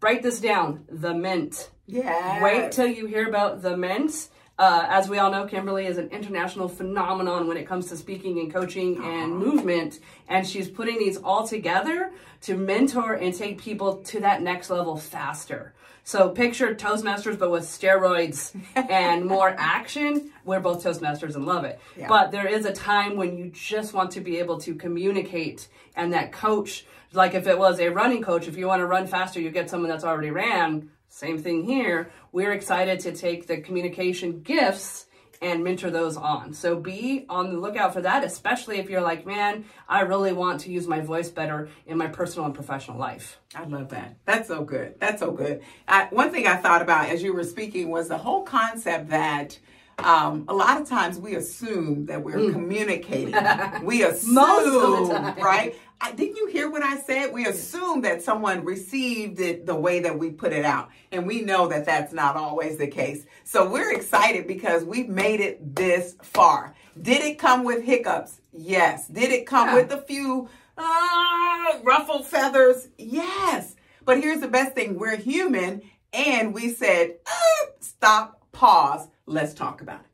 Write 0.00 0.22
this 0.22 0.40
down 0.40 0.84
the 0.90 1.14
mint 1.14 1.70
Yeah. 1.86 2.42
Wait 2.42 2.72
till 2.72 2.86
you 2.86 3.06
hear 3.06 3.28
about 3.28 3.62
the 3.62 3.76
Mint. 3.76 4.28
Uh, 4.58 4.86
as 4.88 5.08
we 5.08 5.18
all 5.18 5.30
know, 5.30 5.46
Kimberly 5.46 5.86
is 5.86 5.98
an 5.98 6.08
international 6.08 6.68
phenomenon 6.68 7.46
when 7.46 7.58
it 7.58 7.66
comes 7.66 7.88
to 7.90 7.96
speaking 7.96 8.38
and 8.38 8.52
coaching 8.52 9.02
and 9.04 9.36
movement, 9.36 10.00
and 10.28 10.46
she's 10.46 10.68
putting 10.68 10.98
these 10.98 11.18
all 11.18 11.46
together 11.46 12.10
to 12.42 12.56
mentor 12.56 13.14
and 13.14 13.34
take 13.34 13.60
people 13.60 13.98
to 13.98 14.20
that 14.20 14.40
next 14.40 14.70
level 14.70 14.96
faster. 14.96 15.74
So 16.04 16.30
picture 16.30 16.74
Toastmasters, 16.74 17.38
but 17.38 17.50
with 17.50 17.64
steroids 17.64 18.58
and 18.90 19.26
more 19.26 19.54
action. 19.58 20.30
We're 20.44 20.60
both 20.60 20.82
Toastmasters 20.82 21.34
and 21.34 21.44
love 21.44 21.64
it. 21.64 21.78
Yeah. 21.96 22.08
But 22.08 22.30
there 22.30 22.46
is 22.46 22.64
a 22.64 22.72
time 22.72 23.16
when 23.16 23.36
you 23.36 23.50
just 23.52 23.92
want 23.92 24.12
to 24.12 24.20
be 24.20 24.38
able 24.38 24.58
to 24.60 24.74
communicate, 24.74 25.68
and 25.96 26.12
that 26.14 26.32
coach, 26.32 26.86
like 27.12 27.34
if 27.34 27.46
it 27.46 27.58
was 27.58 27.78
a 27.80 27.88
running 27.88 28.22
coach, 28.22 28.48
if 28.48 28.56
you 28.56 28.68
want 28.68 28.80
to 28.80 28.86
run 28.86 29.06
faster, 29.06 29.40
you 29.40 29.50
get 29.50 29.68
someone 29.68 29.90
that's 29.90 30.04
already 30.04 30.30
ran. 30.30 30.90
Same 31.16 31.38
thing 31.38 31.64
here. 31.64 32.10
We're 32.30 32.52
excited 32.52 33.00
to 33.00 33.12
take 33.16 33.46
the 33.46 33.56
communication 33.56 34.42
gifts 34.42 35.06
and 35.40 35.64
mentor 35.64 35.88
those 35.88 36.14
on. 36.18 36.52
So 36.52 36.76
be 36.76 37.24
on 37.30 37.54
the 37.54 37.58
lookout 37.58 37.94
for 37.94 38.02
that, 38.02 38.22
especially 38.22 38.80
if 38.80 38.90
you're 38.90 39.00
like, 39.00 39.24
man, 39.24 39.64
I 39.88 40.00
really 40.00 40.34
want 40.34 40.60
to 40.62 40.70
use 40.70 40.86
my 40.86 41.00
voice 41.00 41.30
better 41.30 41.70
in 41.86 41.96
my 41.96 42.08
personal 42.08 42.44
and 42.44 42.54
professional 42.54 42.98
life. 42.98 43.40
I 43.54 43.64
love 43.64 43.88
that. 43.90 44.18
That's 44.26 44.46
so 44.48 44.62
good. 44.62 45.00
That's 45.00 45.20
so 45.20 45.30
good. 45.30 45.62
I, 45.88 46.08
one 46.10 46.30
thing 46.30 46.46
I 46.46 46.56
thought 46.56 46.82
about 46.82 47.08
as 47.08 47.22
you 47.22 47.32
were 47.32 47.44
speaking 47.44 47.88
was 47.88 48.08
the 48.08 48.18
whole 48.18 48.42
concept 48.42 49.08
that 49.08 49.58
um, 49.98 50.44
a 50.48 50.54
lot 50.54 50.78
of 50.78 50.86
times 50.86 51.18
we 51.18 51.36
assume 51.36 52.04
that 52.06 52.22
we're 52.22 52.52
communicating. 52.52 53.34
We 53.82 54.02
assume, 54.02 54.34
Most 54.34 54.66
of 54.66 55.08
the 55.08 55.14
time. 55.14 55.38
right? 55.38 55.74
I, 56.00 56.12
didn't 56.12 56.36
you 56.36 56.46
hear 56.48 56.70
what 56.70 56.82
I 56.82 56.98
said? 56.98 57.32
We 57.32 57.46
assume 57.46 58.02
that 58.02 58.22
someone 58.22 58.64
received 58.64 59.40
it 59.40 59.64
the 59.66 59.74
way 59.74 60.00
that 60.00 60.18
we 60.18 60.30
put 60.30 60.52
it 60.52 60.64
out, 60.64 60.90
and 61.10 61.26
we 61.26 61.40
know 61.42 61.68
that 61.68 61.86
that's 61.86 62.12
not 62.12 62.36
always 62.36 62.76
the 62.76 62.86
case. 62.86 63.24
So 63.44 63.68
we're 63.68 63.94
excited 63.94 64.46
because 64.46 64.84
we've 64.84 65.08
made 65.08 65.40
it 65.40 65.74
this 65.74 66.14
far. 66.22 66.74
Did 67.00 67.22
it 67.22 67.38
come 67.38 67.64
with 67.64 67.82
hiccups? 67.84 68.40
Yes. 68.52 69.08
Did 69.08 69.30
it 69.30 69.46
come 69.46 69.68
Yeah. 69.68 69.74
with 69.76 69.92
a 69.92 70.02
few 70.02 70.48
uh, 70.76 71.78
ruffled 71.82 72.26
feathers? 72.26 72.88
Yes. 72.98 73.74
But 74.04 74.20
here's 74.22 74.40
the 74.40 74.48
best 74.48 74.74
thing 74.74 74.98
we're 74.98 75.16
human, 75.16 75.82
and 76.12 76.52
we 76.54 76.72
said, 76.74 77.16
"Uh, 77.26 77.66
stop, 77.80 78.42
pause, 78.52 79.08
let's 79.26 79.54
talk 79.54 79.80
about 79.80 80.00
it. 80.00 80.06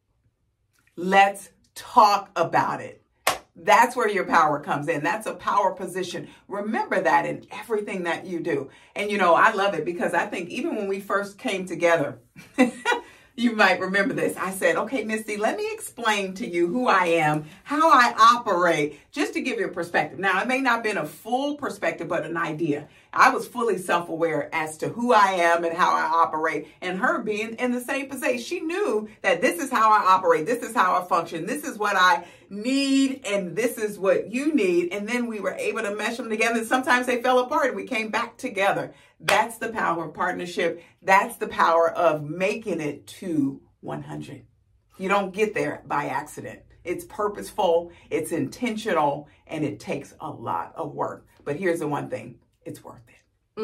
Let's 0.97 1.51
talk 1.75 2.31
about 2.37 2.81
it. 2.81 3.02
That's 3.55 3.95
where 3.95 4.09
your 4.09 4.25
power 4.25 4.61
comes 4.61 4.89
in. 4.89 5.03
That's 5.03 5.27
a 5.27 5.35
power 5.35 5.73
position. 5.73 6.29
Remember 6.49 7.01
that 7.01 7.27
in 7.27 7.47
everything 7.51 8.05
that 8.05 8.27
you 8.27 8.41
do. 8.41 8.71
And 8.97 9.11
you 9.11 9.19
know, 9.19 9.35
I 9.35 9.53
love 9.53 9.75
it 9.75 9.85
because 9.85 10.15
I 10.15 10.27
think 10.27 10.49
even 10.49 10.75
when 10.75 10.89
we 10.89 11.01
first 11.01 11.39
came 11.39 11.67
together, 11.67 12.19
you 13.35 13.57
might 13.57 13.81
remember 13.81 14.13
this. 14.13 14.37
I 14.37 14.51
said, 14.51 14.77
okay, 14.77 15.05
Misty, 15.05 15.37
let 15.37 15.57
me 15.57 15.67
explain 15.73 16.35
to 16.35 16.47
you 16.47 16.67
who 16.67 16.87
I 16.87 17.07
am, 17.07 17.47
how 17.65 17.91
I 17.91 18.15
operate, 18.37 19.01
just 19.11 19.33
to 19.35 19.41
give 19.41 19.59
you 19.59 19.67
a 19.67 19.73
perspective. 19.73 20.19
Now, 20.19 20.41
it 20.43 20.49
may 20.49 20.61
not 20.61 20.77
have 20.77 20.83
been 20.83 20.99
a 20.99 21.07
full 21.07 21.57
perspective, 21.57 22.09
but 22.09 22.27
an 22.27 22.37
idea. 22.37 22.89
I 23.15 23.31
was 23.31 23.47
fully 23.47 23.79
self 23.79 24.09
aware 24.09 24.49
as 24.55 24.79
to 24.79 24.89
who 24.89 25.13
I 25.13 25.33
am 25.33 25.65
and 25.65 25.77
how 25.77 25.95
I 25.95 26.03
operate. 26.03 26.69
And 26.81 26.99
her 26.99 27.23
being 27.23 27.55
in 27.55 27.73
the 27.73 27.81
same 27.81 28.09
position, 28.09 28.39
she 28.39 28.61
knew 28.61 29.09
that 29.23 29.41
this 29.41 29.61
is 29.61 29.71
how 29.71 29.91
I 29.91 30.15
operate, 30.15 30.47
this 30.47 30.63
is 30.63 30.75
how 30.75 31.01
I 31.01 31.07
function, 31.07 31.47
this 31.47 31.65
is 31.65 31.79
what 31.79 31.97
I 31.97 32.25
need, 32.49 33.27
and 33.27 33.57
this 33.57 33.79
is 33.79 33.99
what 33.99 34.31
you 34.33 34.55
need. 34.55 34.93
And 34.93 35.09
then 35.09 35.27
we 35.27 35.41
were 35.41 35.55
able 35.55 35.83
to 35.83 35.95
mesh 35.95 36.17
them 36.17 36.31
together. 36.31 36.59
And 36.59 36.67
sometimes 36.67 37.07
they 37.07 37.23
fell 37.23 37.39
apart 37.41 37.69
and 37.69 37.77
we 37.77 37.85
came 37.85 38.11
back 38.11 38.37
together. 38.37 38.95
That's 39.23 39.59
the 39.59 39.69
power 39.69 40.07
of 40.07 40.15
partnership. 40.15 40.83
That's 41.01 41.37
the 41.37 41.47
power 41.47 41.91
of 41.91 42.23
making 42.25 42.81
it 42.81 43.07
to 43.07 43.61
100. 43.81 44.45
You 44.99 45.09
don't 45.09 45.33
get 45.33 45.55
there 45.55 45.83
by 45.87 46.07
accident. 46.07 46.61
It's 46.85 47.05
purposeful, 47.05 47.93
it's 48.11 48.33
intentional, 48.33 49.29
and 49.47 49.65
it 49.65 49.79
takes 49.79 50.15
a 50.21 50.29
lot 50.29 50.73
of 50.75 50.93
work. 50.93 51.27
But 51.45 51.57
here's 51.57 51.79
the 51.79 51.89
one 51.89 52.11
thing 52.11 52.39
it's 52.65 52.83
worth 52.83 53.03
it. 53.09 53.63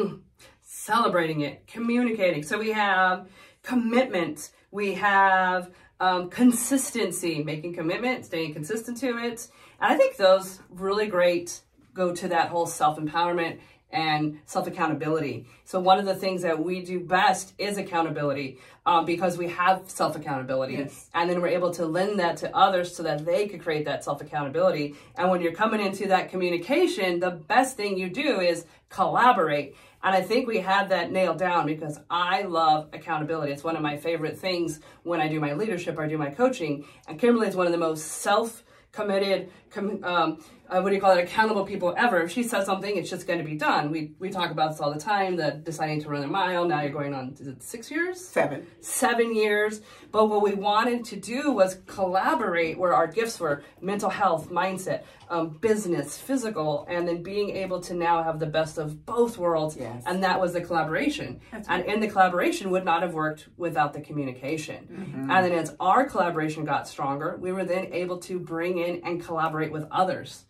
celebrating 0.61 1.41
it, 1.41 1.67
communicating. 1.67 2.43
So 2.43 2.57
we 2.57 2.71
have 2.71 3.27
commitment, 3.63 4.51
we 4.71 4.93
have 4.95 5.71
um, 5.99 6.29
consistency, 6.29 7.43
making 7.43 7.73
commitment, 7.73 8.25
staying 8.25 8.53
consistent 8.53 8.97
to 8.99 9.17
it. 9.17 9.47
And 9.81 9.93
I 9.93 9.97
think 9.97 10.15
those 10.15 10.59
really 10.69 11.07
great 11.07 11.59
go 11.93 12.13
to 12.15 12.27
that 12.29 12.49
whole 12.49 12.67
self 12.67 12.97
empowerment 12.97 13.59
and 13.91 14.39
self 14.45 14.67
accountability. 14.67 15.45
So 15.65 15.79
one 15.79 15.99
of 15.99 16.05
the 16.05 16.15
things 16.15 16.41
that 16.43 16.63
we 16.63 16.81
do 16.81 16.99
best 16.99 17.53
is 17.57 17.77
accountability 17.77 18.59
um, 18.85 19.05
because 19.05 19.37
we 19.37 19.47
have 19.49 19.89
self 19.89 20.15
accountability, 20.15 20.73
Yes. 20.75 21.09
and 21.13 21.29
then 21.29 21.41
we're 21.41 21.47
able 21.49 21.71
to 21.71 21.85
lend 21.85 22.19
that 22.19 22.37
to 22.37 22.55
others 22.55 22.95
so 22.95 23.03
that 23.03 23.25
they 23.25 23.47
could 23.47 23.61
create 23.61 23.85
that 23.85 24.03
self 24.03 24.21
accountability. 24.21 24.95
And 25.17 25.29
when 25.29 25.41
you're 25.41 25.53
coming 25.53 25.81
into 25.81 26.07
that 26.09 26.29
communication, 26.29 27.19
the 27.19 27.31
best 27.31 27.77
thing 27.77 27.97
you 27.97 28.09
do 28.09 28.39
is 28.39 28.65
collaborate. 28.89 29.75
And 30.01 30.15
I 30.15 30.21
think 30.21 30.47
we 30.47 30.59
have 30.59 30.89
that 30.89 31.11
nailed 31.11 31.39
down 31.39 31.65
because 31.65 31.99
I 32.09 32.43
love 32.43 32.87
accountability. 32.93 33.51
It's 33.51 33.65
one 33.65 33.75
of 33.75 33.81
my 33.81 33.97
favorite 33.97 34.37
things 34.39 34.79
when 35.03 35.19
I 35.19 35.27
do 35.27 35.39
my 35.41 35.53
leadership 35.53 35.97
or 35.97 36.03
I 36.03 36.07
do 36.07 36.17
my 36.17 36.29
coaching. 36.29 36.85
And 37.07 37.19
Kimberly 37.19 37.47
is 37.47 37.55
one 37.55 37.65
of 37.65 37.73
the 37.73 37.77
most 37.77 38.03
self 38.05 38.63
committed, 38.93 39.51
com- 39.69 40.03
um, 40.03 40.43
uh, 40.69 40.81
what 40.81 40.89
do 40.89 40.95
you 40.95 41.01
call 41.01 41.17
it, 41.17 41.23
accountable 41.23 41.65
people 41.65 41.93
ever. 41.97 42.21
If 42.21 42.31
she 42.31 42.43
says 42.43 42.65
something, 42.65 42.95
it's 42.95 43.09
just 43.09 43.25
going 43.25 43.39
to 43.39 43.45
be 43.45 43.55
done. 43.55 43.89
We, 43.89 44.13
we 44.19 44.29
talk 44.29 44.51
about 44.51 44.71
this 44.71 44.79
all 44.79 44.93
the 44.93 44.99
time, 44.99 45.35
That 45.35 45.63
deciding 45.63 46.01
to 46.03 46.09
run 46.09 46.23
a 46.23 46.27
mile. 46.27 46.65
Now 46.65 46.81
you're 46.81 46.91
going 46.91 47.13
on, 47.13 47.35
is 47.39 47.47
it 47.47 47.63
six 47.63 47.89
years? 47.89 48.23
Seven. 48.23 48.67
seven 48.79 49.35
years. 49.35 49.81
But 50.11 50.29
what 50.29 50.41
we 50.41 50.53
wanted 50.53 51.05
to 51.05 51.15
do 51.15 51.51
was 51.51 51.79
collaborate 51.85 52.77
where 52.77 52.93
our 52.93 53.07
gifts 53.07 53.39
were 53.39 53.63
mental 53.81 54.09
health, 54.09 54.49
mindset, 54.49 55.03
um, 55.29 55.49
business, 55.49 56.17
physical, 56.17 56.85
and 56.89 57.07
then 57.07 57.21
being 57.23 57.51
able 57.51 57.79
to 57.81 57.93
now 57.93 58.23
have 58.23 58.39
the 58.39 58.47
best 58.47 58.77
of 58.77 59.05
both 59.05 59.37
worlds. 59.37 59.75
Yes. 59.77 60.03
And 60.05 60.23
that 60.23 60.39
was 60.39 60.53
the 60.53 60.61
collaboration. 60.61 61.39
and 61.67 61.85
in 61.85 61.99
the 61.99 62.07
collaboration 62.07 62.69
would 62.71 62.85
not 62.85 63.01
have 63.01 63.13
worked 63.13 63.47
without 63.57 63.93
the 63.93 64.01
communication. 64.01 65.27
And 65.29 65.45
then 65.45 65.51
as 65.51 65.75
our 65.79 66.05
collaboration 66.05 66.65
got 66.65 66.87
stronger, 66.87 67.37
we 67.39 67.51
were 67.51 67.65
then 67.65 67.93
able 67.93 68.17
to 68.19 68.39
bring 68.39 68.77
in 68.77 69.01
and 69.03 69.23
collaborate 69.23 69.71
with 69.71 69.85
others. 69.91 70.45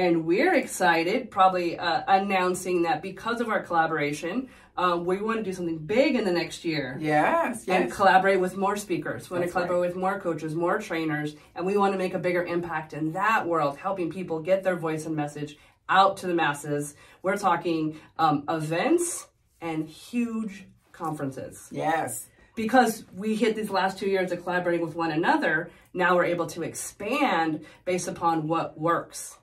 And 0.00 0.24
we're 0.24 0.54
excited, 0.54 1.30
probably 1.30 1.78
uh, 1.78 2.02
announcing 2.08 2.84
that 2.84 3.02
because 3.02 3.42
of 3.42 3.50
our 3.50 3.62
collaboration, 3.62 4.48
um, 4.78 5.04
we 5.04 5.20
want 5.20 5.40
to 5.40 5.44
do 5.44 5.52
something 5.52 5.76
big 5.76 6.14
in 6.14 6.24
the 6.24 6.32
next 6.32 6.64
year 6.64 6.96
Yes, 6.98 7.68
and 7.68 7.92
collaborate 7.92 8.40
with 8.40 8.56
more 8.56 8.78
speakers. 8.78 9.28
We 9.28 9.34
want 9.34 9.42
to 9.42 9.48
That's 9.48 9.56
right. 9.56 9.66
collaborate 9.66 9.90
with 9.90 10.00
more 10.00 10.18
coaches, 10.18 10.54
more 10.54 10.78
trainers, 10.78 11.36
and 11.54 11.66
we 11.66 11.76
want 11.76 11.92
to 11.92 11.98
make 11.98 12.14
a 12.14 12.18
bigger 12.18 12.42
impact 12.42 12.94
in 12.94 13.12
that 13.12 13.46
world, 13.46 13.76
helping 13.76 14.10
people 14.10 14.40
get 14.40 14.62
their 14.62 14.76
voice 14.76 15.04
and 15.04 15.14
message 15.14 15.58
out 15.86 16.16
to 16.18 16.26
the 16.26 16.34
masses. 16.34 16.94
We're 17.20 17.36
talking 17.36 18.00
um, 18.18 18.44
events 18.48 19.26
and 19.60 19.86
huge 19.86 20.64
conferences. 20.92 21.68
Yes. 21.70 22.26
Because 22.54 23.04
we 23.14 23.36
hit 23.36 23.54
these 23.54 23.68
last 23.68 23.98
two 23.98 24.08
years 24.08 24.32
of 24.32 24.42
collaborating 24.44 24.86
with 24.86 24.96
one 24.96 25.10
another, 25.10 25.68
now 25.92 26.16
we're 26.16 26.24
able 26.24 26.46
to 26.46 26.62
expand 26.62 27.66
based 27.84 28.08
upon 28.08 28.48
what 28.48 28.80
works. 28.80 29.36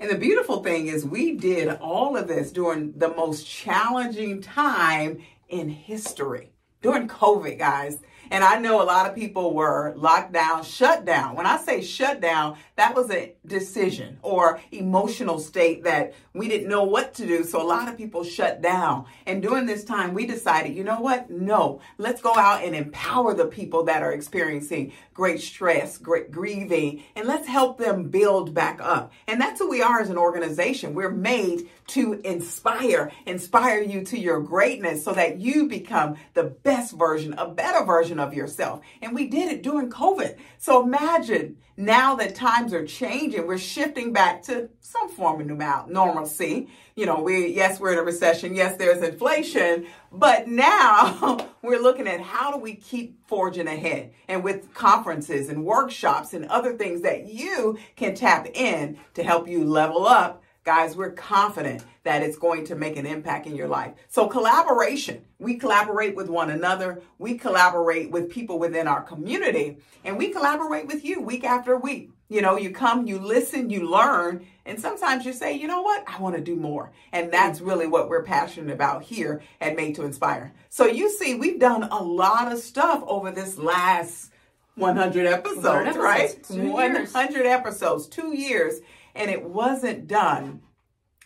And 0.00 0.10
the 0.10 0.16
beautiful 0.16 0.62
thing 0.62 0.86
is, 0.86 1.04
we 1.04 1.32
did 1.32 1.68
all 1.80 2.16
of 2.16 2.28
this 2.28 2.52
during 2.52 2.92
the 2.96 3.08
most 3.08 3.48
challenging 3.48 4.40
time 4.40 5.18
in 5.48 5.68
history, 5.68 6.52
during 6.82 7.08
COVID, 7.08 7.58
guys. 7.58 7.98
And 8.30 8.44
I 8.44 8.58
know 8.58 8.82
a 8.82 8.84
lot 8.84 9.08
of 9.08 9.14
people 9.14 9.54
were 9.54 9.94
locked 9.96 10.32
down, 10.32 10.64
shut 10.64 11.04
down. 11.04 11.34
When 11.34 11.46
I 11.46 11.58
say 11.58 11.82
shut 11.82 12.20
down, 12.20 12.56
that 12.76 12.94
was 12.94 13.10
a 13.10 13.34
decision 13.46 14.18
or 14.22 14.60
emotional 14.70 15.38
state 15.38 15.84
that 15.84 16.14
we 16.34 16.48
didn't 16.48 16.68
know 16.68 16.84
what 16.84 17.14
to 17.14 17.26
do. 17.26 17.44
So 17.44 17.60
a 17.60 17.66
lot 17.66 17.88
of 17.88 17.96
people 17.96 18.24
shut 18.24 18.62
down. 18.62 19.06
And 19.26 19.42
during 19.42 19.66
this 19.66 19.84
time, 19.84 20.14
we 20.14 20.26
decided, 20.26 20.74
you 20.74 20.84
know 20.84 21.00
what? 21.00 21.30
No, 21.30 21.80
let's 21.96 22.22
go 22.22 22.34
out 22.36 22.62
and 22.62 22.74
empower 22.74 23.34
the 23.34 23.46
people 23.46 23.84
that 23.84 24.02
are 24.02 24.12
experiencing 24.12 24.92
great 25.14 25.40
stress, 25.40 25.98
great 25.98 26.30
grieving, 26.30 27.02
and 27.16 27.26
let's 27.26 27.48
help 27.48 27.78
them 27.78 28.08
build 28.08 28.54
back 28.54 28.80
up. 28.80 29.12
And 29.26 29.40
that's 29.40 29.58
who 29.60 29.68
we 29.68 29.82
are 29.82 30.00
as 30.00 30.10
an 30.10 30.18
organization. 30.18 30.94
We're 30.94 31.10
made 31.10 31.68
to 31.88 32.20
inspire, 32.24 33.10
inspire 33.26 33.82
you 33.82 34.04
to 34.04 34.18
your 34.18 34.40
greatness 34.40 35.04
so 35.04 35.12
that 35.12 35.38
you 35.38 35.66
become 35.66 36.16
the 36.34 36.44
best 36.44 36.96
version, 36.96 37.34
a 37.34 37.48
better 37.48 37.84
version 37.84 38.17
version 38.18 38.28
of 38.28 38.34
yourself. 38.34 38.80
And 39.02 39.14
we 39.14 39.28
did 39.28 39.50
it 39.50 39.62
during 39.62 39.90
COVID. 39.90 40.36
So 40.58 40.82
imagine 40.82 41.56
now 41.76 42.16
that 42.16 42.34
times 42.34 42.72
are 42.72 42.84
changing, 42.84 43.46
we're 43.46 43.58
shifting 43.58 44.12
back 44.12 44.42
to 44.44 44.68
some 44.80 45.08
form 45.08 45.40
of 45.40 45.88
normalcy. 45.88 46.68
You 46.96 47.06
know, 47.06 47.20
we, 47.22 47.48
yes, 47.48 47.78
we're 47.78 47.92
in 47.92 47.98
a 47.98 48.02
recession. 48.02 48.54
Yes, 48.54 48.76
there's 48.76 49.02
inflation, 49.02 49.86
but 50.10 50.48
now 50.48 51.48
we're 51.62 51.80
looking 51.80 52.08
at 52.08 52.20
how 52.20 52.50
do 52.50 52.58
we 52.58 52.74
keep 52.74 53.16
forging 53.28 53.68
ahead 53.68 54.12
and 54.26 54.42
with 54.42 54.74
conferences 54.74 55.48
and 55.48 55.64
workshops 55.64 56.34
and 56.34 56.46
other 56.46 56.76
things 56.76 57.02
that 57.02 57.26
you 57.26 57.78
can 57.94 58.14
tap 58.14 58.48
in 58.54 58.98
to 59.14 59.22
help 59.22 59.46
you 59.46 59.64
level 59.64 60.06
up 60.06 60.42
Guys, 60.68 60.94
we're 60.94 61.12
confident 61.12 61.82
that 62.02 62.22
it's 62.22 62.36
going 62.36 62.62
to 62.66 62.74
make 62.74 62.98
an 62.98 63.06
impact 63.06 63.46
in 63.46 63.56
your 63.56 63.68
life. 63.68 63.94
So, 64.08 64.26
collaboration. 64.26 65.24
We 65.38 65.54
collaborate 65.54 66.14
with 66.14 66.28
one 66.28 66.50
another. 66.50 67.00
We 67.16 67.38
collaborate 67.38 68.10
with 68.10 68.28
people 68.28 68.58
within 68.58 68.86
our 68.86 69.00
community, 69.00 69.78
and 70.04 70.18
we 70.18 70.28
collaborate 70.28 70.86
with 70.86 71.06
you 71.06 71.22
week 71.22 71.42
after 71.42 71.78
week. 71.78 72.10
You 72.28 72.42
know, 72.42 72.58
you 72.58 72.70
come, 72.70 73.06
you 73.06 73.18
listen, 73.18 73.70
you 73.70 73.90
learn, 73.90 74.46
and 74.66 74.78
sometimes 74.78 75.24
you 75.24 75.32
say, 75.32 75.54
you 75.54 75.68
know 75.68 75.80
what, 75.80 76.04
I 76.06 76.20
want 76.20 76.36
to 76.36 76.42
do 76.42 76.54
more. 76.54 76.92
And 77.12 77.32
that's 77.32 77.62
really 77.62 77.86
what 77.86 78.10
we're 78.10 78.24
passionate 78.24 78.70
about 78.70 79.02
here 79.02 79.40
at 79.62 79.74
Made 79.74 79.94
to 79.94 80.04
Inspire. 80.04 80.52
So, 80.68 80.84
you 80.84 81.10
see, 81.10 81.34
we've 81.34 81.58
done 81.58 81.84
a 81.84 82.02
lot 82.02 82.52
of 82.52 82.58
stuff 82.58 83.02
over 83.06 83.30
this 83.30 83.56
last 83.56 84.32
100 84.74 85.26
episodes, 85.26 85.64
100 85.64 85.88
episodes 85.88 85.96
right? 85.96 86.46
100 86.50 87.46
episodes, 87.46 88.06
two 88.06 88.36
years 88.36 88.80
and 89.18 89.30
it 89.30 89.44
wasn't 89.44 90.06
done 90.06 90.62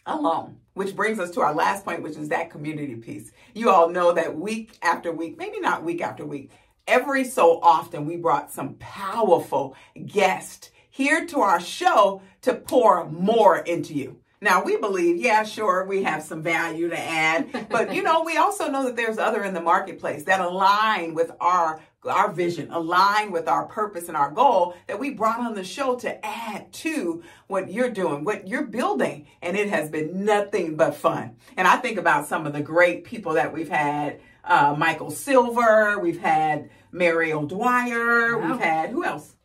alone. 0.06 0.56
Which 0.74 0.96
brings 0.96 1.20
us 1.20 1.30
to 1.32 1.42
our 1.42 1.54
last 1.54 1.84
point, 1.84 2.02
which 2.02 2.16
is 2.16 2.30
that 2.30 2.50
community 2.50 2.96
piece. 2.96 3.30
You 3.54 3.68
all 3.68 3.90
know 3.90 4.12
that 4.12 4.38
week 4.38 4.78
after 4.82 5.12
week, 5.12 5.36
maybe 5.36 5.60
not 5.60 5.84
week 5.84 6.00
after 6.00 6.24
week, 6.24 6.50
every 6.88 7.24
so 7.24 7.60
often 7.60 8.06
we 8.06 8.16
brought 8.16 8.50
some 8.50 8.76
powerful 8.76 9.76
guests 10.06 10.70
here 10.88 11.26
to 11.26 11.40
our 11.40 11.60
show 11.60 12.22
to 12.40 12.54
pour 12.54 13.08
more 13.10 13.58
into 13.58 13.92
you. 13.92 14.18
Now 14.40 14.64
we 14.64 14.76
believe, 14.76 15.18
yeah, 15.18 15.44
sure, 15.44 15.86
we 15.86 16.02
have 16.02 16.22
some 16.22 16.42
value 16.42 16.88
to 16.88 16.98
add, 16.98 17.68
but 17.70 17.94
you 17.94 18.02
know, 18.02 18.24
we 18.24 18.38
also 18.38 18.68
know 18.68 18.84
that 18.84 18.96
there's 18.96 19.18
other 19.18 19.44
in 19.44 19.54
the 19.54 19.60
marketplace 19.60 20.24
that 20.24 20.40
align 20.40 21.14
with 21.14 21.30
our 21.38 21.80
our 22.04 22.32
vision, 22.32 22.70
align 22.70 23.30
with 23.30 23.48
our 23.48 23.66
purpose 23.66 24.08
and 24.08 24.16
our 24.16 24.30
goal 24.30 24.74
that 24.86 24.98
we 24.98 25.10
brought 25.10 25.40
on 25.40 25.54
the 25.54 25.64
show 25.64 25.96
to 25.96 26.26
add 26.26 26.72
to 26.72 27.22
what 27.46 27.70
you're 27.70 27.90
doing, 27.90 28.24
what 28.24 28.48
you're 28.48 28.66
building. 28.66 29.26
And 29.40 29.56
it 29.56 29.70
has 29.70 29.88
been 29.88 30.24
nothing 30.24 30.76
but 30.76 30.96
fun. 30.96 31.36
And 31.56 31.68
I 31.68 31.76
think 31.76 31.98
about 31.98 32.26
some 32.26 32.46
of 32.46 32.52
the 32.52 32.60
great 32.60 33.04
people 33.04 33.34
that 33.34 33.52
we've 33.52 33.68
had. 33.68 34.20
Uh, 34.44 34.74
Michael 34.76 35.12
Silver, 35.12 36.00
we've 36.00 36.20
had 36.20 36.70
Mary 36.90 37.32
O'Dwyer, 37.32 38.36
wow. 38.36 38.50
we've 38.50 38.60
had 38.60 38.90
who 38.90 39.04
else? 39.04 39.36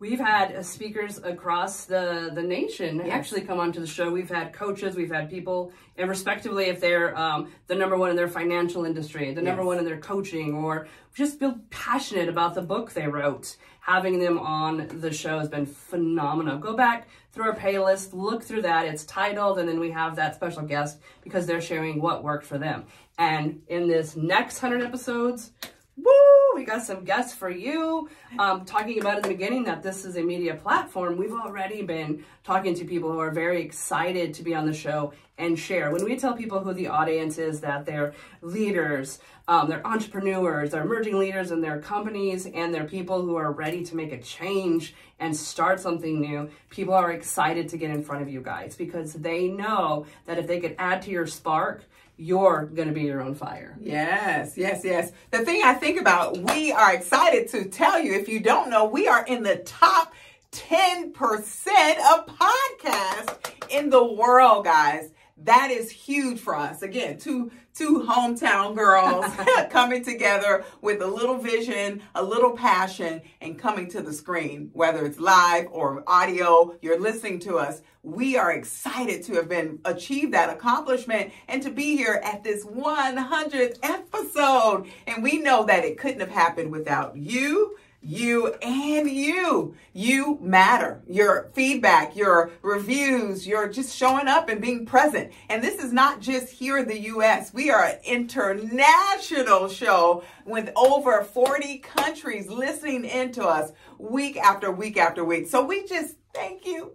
We've 0.00 0.18
had 0.18 0.54
uh, 0.54 0.62
speakers 0.62 1.18
across 1.22 1.84
the, 1.84 2.30
the 2.34 2.42
nation 2.42 2.96
yes. 2.96 3.08
actually 3.10 3.42
come 3.42 3.60
onto 3.60 3.80
the 3.80 3.86
show. 3.86 4.10
We've 4.10 4.28
had 4.28 4.52
coaches, 4.52 4.96
we've 4.96 5.10
had 5.10 5.30
people, 5.30 5.72
and 5.96 6.10
respectively, 6.10 6.64
if 6.64 6.80
they're 6.80 7.16
um, 7.16 7.52
the 7.68 7.76
number 7.76 7.96
one 7.96 8.10
in 8.10 8.16
their 8.16 8.28
financial 8.28 8.84
industry, 8.84 9.32
the 9.32 9.40
yes. 9.40 9.46
number 9.46 9.64
one 9.64 9.78
in 9.78 9.84
their 9.84 9.98
coaching, 9.98 10.52
or 10.52 10.88
just 11.14 11.38
feel 11.38 11.58
passionate 11.70 12.28
about 12.28 12.54
the 12.54 12.62
book 12.62 12.92
they 12.92 13.06
wrote, 13.06 13.56
having 13.80 14.18
them 14.18 14.38
on 14.38 14.88
the 15.00 15.12
show 15.12 15.38
has 15.38 15.48
been 15.48 15.64
phenomenal. 15.64 16.58
Go 16.58 16.74
back 16.76 17.08
through 17.32 17.44
our 17.44 17.56
playlist, 17.56 18.12
look 18.12 18.42
through 18.42 18.62
that. 18.62 18.86
It's 18.86 19.04
titled, 19.04 19.60
and 19.60 19.68
then 19.68 19.78
we 19.78 19.92
have 19.92 20.16
that 20.16 20.34
special 20.34 20.62
guest 20.62 20.98
because 21.22 21.46
they're 21.46 21.60
sharing 21.60 22.00
what 22.00 22.24
worked 22.24 22.46
for 22.46 22.58
them. 22.58 22.84
And 23.16 23.62
in 23.68 23.86
this 23.86 24.16
next 24.16 24.60
100 24.60 24.84
episodes, 24.84 25.52
woo, 25.96 26.12
we 26.54 26.64
got 26.64 26.82
some 26.82 27.04
guests 27.04 27.34
for 27.34 27.50
you. 27.50 28.08
Um, 28.38 28.64
talking 28.64 29.00
about 29.00 29.16
in 29.16 29.22
the 29.22 29.28
beginning 29.28 29.64
that 29.64 29.82
this 29.82 30.04
is 30.04 30.16
a 30.16 30.22
media 30.22 30.54
platform, 30.54 31.16
we've 31.16 31.32
already 31.32 31.82
been 31.82 32.24
talking 32.42 32.74
to 32.74 32.84
people 32.84 33.12
who 33.12 33.18
are 33.18 33.30
very 33.30 33.62
excited 33.62 34.34
to 34.34 34.42
be 34.42 34.54
on 34.54 34.66
the 34.66 34.72
show 34.72 35.12
and 35.38 35.58
share. 35.58 35.90
When 35.90 36.04
we 36.04 36.16
tell 36.16 36.34
people 36.34 36.60
who 36.60 36.72
the 36.72 36.88
audience 36.88 37.38
is, 37.38 37.60
that 37.60 37.86
they're 37.86 38.12
leaders, 38.40 39.18
um, 39.48 39.68
they're 39.68 39.86
entrepreneurs, 39.86 40.70
they're 40.70 40.82
emerging 40.82 41.18
leaders 41.18 41.50
in 41.50 41.60
their 41.60 41.80
companies, 41.80 42.46
and 42.46 42.72
they're 42.72 42.84
people 42.84 43.22
who 43.22 43.36
are 43.36 43.52
ready 43.52 43.84
to 43.84 43.96
make 43.96 44.12
a 44.12 44.18
change 44.18 44.94
and 45.18 45.36
start 45.36 45.80
something 45.80 46.20
new. 46.20 46.48
People 46.70 46.94
are 46.94 47.12
excited 47.12 47.68
to 47.68 47.76
get 47.76 47.90
in 47.90 48.02
front 48.02 48.22
of 48.22 48.28
you 48.28 48.40
guys 48.40 48.76
because 48.76 49.12
they 49.14 49.48
know 49.48 50.06
that 50.26 50.38
if 50.38 50.46
they 50.46 50.60
could 50.60 50.76
add 50.78 51.02
to 51.02 51.10
your 51.10 51.26
spark, 51.26 51.84
you're 52.16 52.66
going 52.74 52.88
to 52.88 52.94
be 52.94 53.02
your 53.02 53.20
own 53.20 53.34
fire. 53.34 53.76
Yes, 53.80 54.56
yes, 54.56 54.82
yes. 54.84 55.12
The 55.30 55.44
thing 55.44 55.62
I 55.64 55.74
think 55.74 56.00
about, 56.00 56.36
we 56.36 56.72
are 56.72 56.94
excited 56.94 57.48
to 57.48 57.64
tell 57.64 58.00
you, 58.00 58.14
if 58.14 58.28
you 58.28 58.40
don't 58.40 58.70
know, 58.70 58.84
we 58.84 59.08
are 59.08 59.24
in 59.24 59.42
the 59.42 59.56
top 59.56 60.14
10% 60.52 61.12
of 61.12 62.26
podcasts 62.26 63.70
in 63.70 63.90
the 63.90 64.04
world, 64.04 64.64
guys. 64.64 65.10
That 65.44 65.70
is 65.70 65.90
huge 65.90 66.40
for 66.40 66.56
us. 66.56 66.82
Again, 66.82 67.18
two 67.18 67.50
two 67.74 68.06
hometown 68.08 68.74
girls 68.74 69.26
coming 69.70 70.02
together 70.02 70.64
with 70.80 71.02
a 71.02 71.06
little 71.06 71.36
vision, 71.36 72.02
a 72.14 72.22
little 72.22 72.52
passion, 72.52 73.20
and 73.40 73.58
coming 73.58 73.88
to 73.90 74.00
the 74.00 74.12
screen, 74.12 74.70
whether 74.72 75.04
it's 75.04 75.18
live 75.18 75.66
or 75.70 76.02
audio, 76.06 76.76
you're 76.80 77.00
listening 77.00 77.40
to 77.40 77.56
us. 77.56 77.82
We 78.02 78.36
are 78.36 78.52
excited 78.52 79.22
to 79.24 79.34
have 79.34 79.48
been 79.48 79.80
achieved 79.84 80.32
that 80.34 80.50
accomplishment 80.50 81.32
and 81.48 81.62
to 81.62 81.70
be 81.70 81.96
here 81.96 82.20
at 82.24 82.44
this 82.44 82.64
100th 82.64 83.78
episode. 83.82 84.86
And 85.06 85.22
we 85.22 85.38
know 85.38 85.64
that 85.64 85.84
it 85.84 85.98
couldn't 85.98 86.20
have 86.20 86.30
happened 86.30 86.70
without 86.70 87.16
you 87.16 87.76
you 88.04 88.54
and 88.62 89.10
you. 89.10 89.74
You 89.92 90.38
matter. 90.40 91.02
Your 91.08 91.50
feedback, 91.54 92.16
your 92.16 92.50
reviews, 92.62 93.46
your 93.46 93.68
just 93.68 93.96
showing 93.96 94.28
up 94.28 94.48
and 94.48 94.60
being 94.60 94.86
present. 94.86 95.32
And 95.48 95.62
this 95.62 95.82
is 95.82 95.92
not 95.92 96.20
just 96.20 96.48
here 96.52 96.78
in 96.78 96.86
the 96.86 97.00
US. 97.00 97.52
We 97.54 97.70
are 97.70 97.84
an 97.84 97.98
international 98.04 99.68
show 99.68 100.22
with 100.44 100.70
over 100.76 101.22
40 101.22 101.78
countries 101.78 102.48
listening 102.48 103.04
into 103.04 103.44
us 103.44 103.72
week 103.98 104.36
after 104.36 104.70
week 104.70 104.96
after 104.96 105.24
week. 105.24 105.48
So 105.48 105.64
we 105.64 105.86
just 105.86 106.16
thank 106.34 106.66
you. 106.66 106.92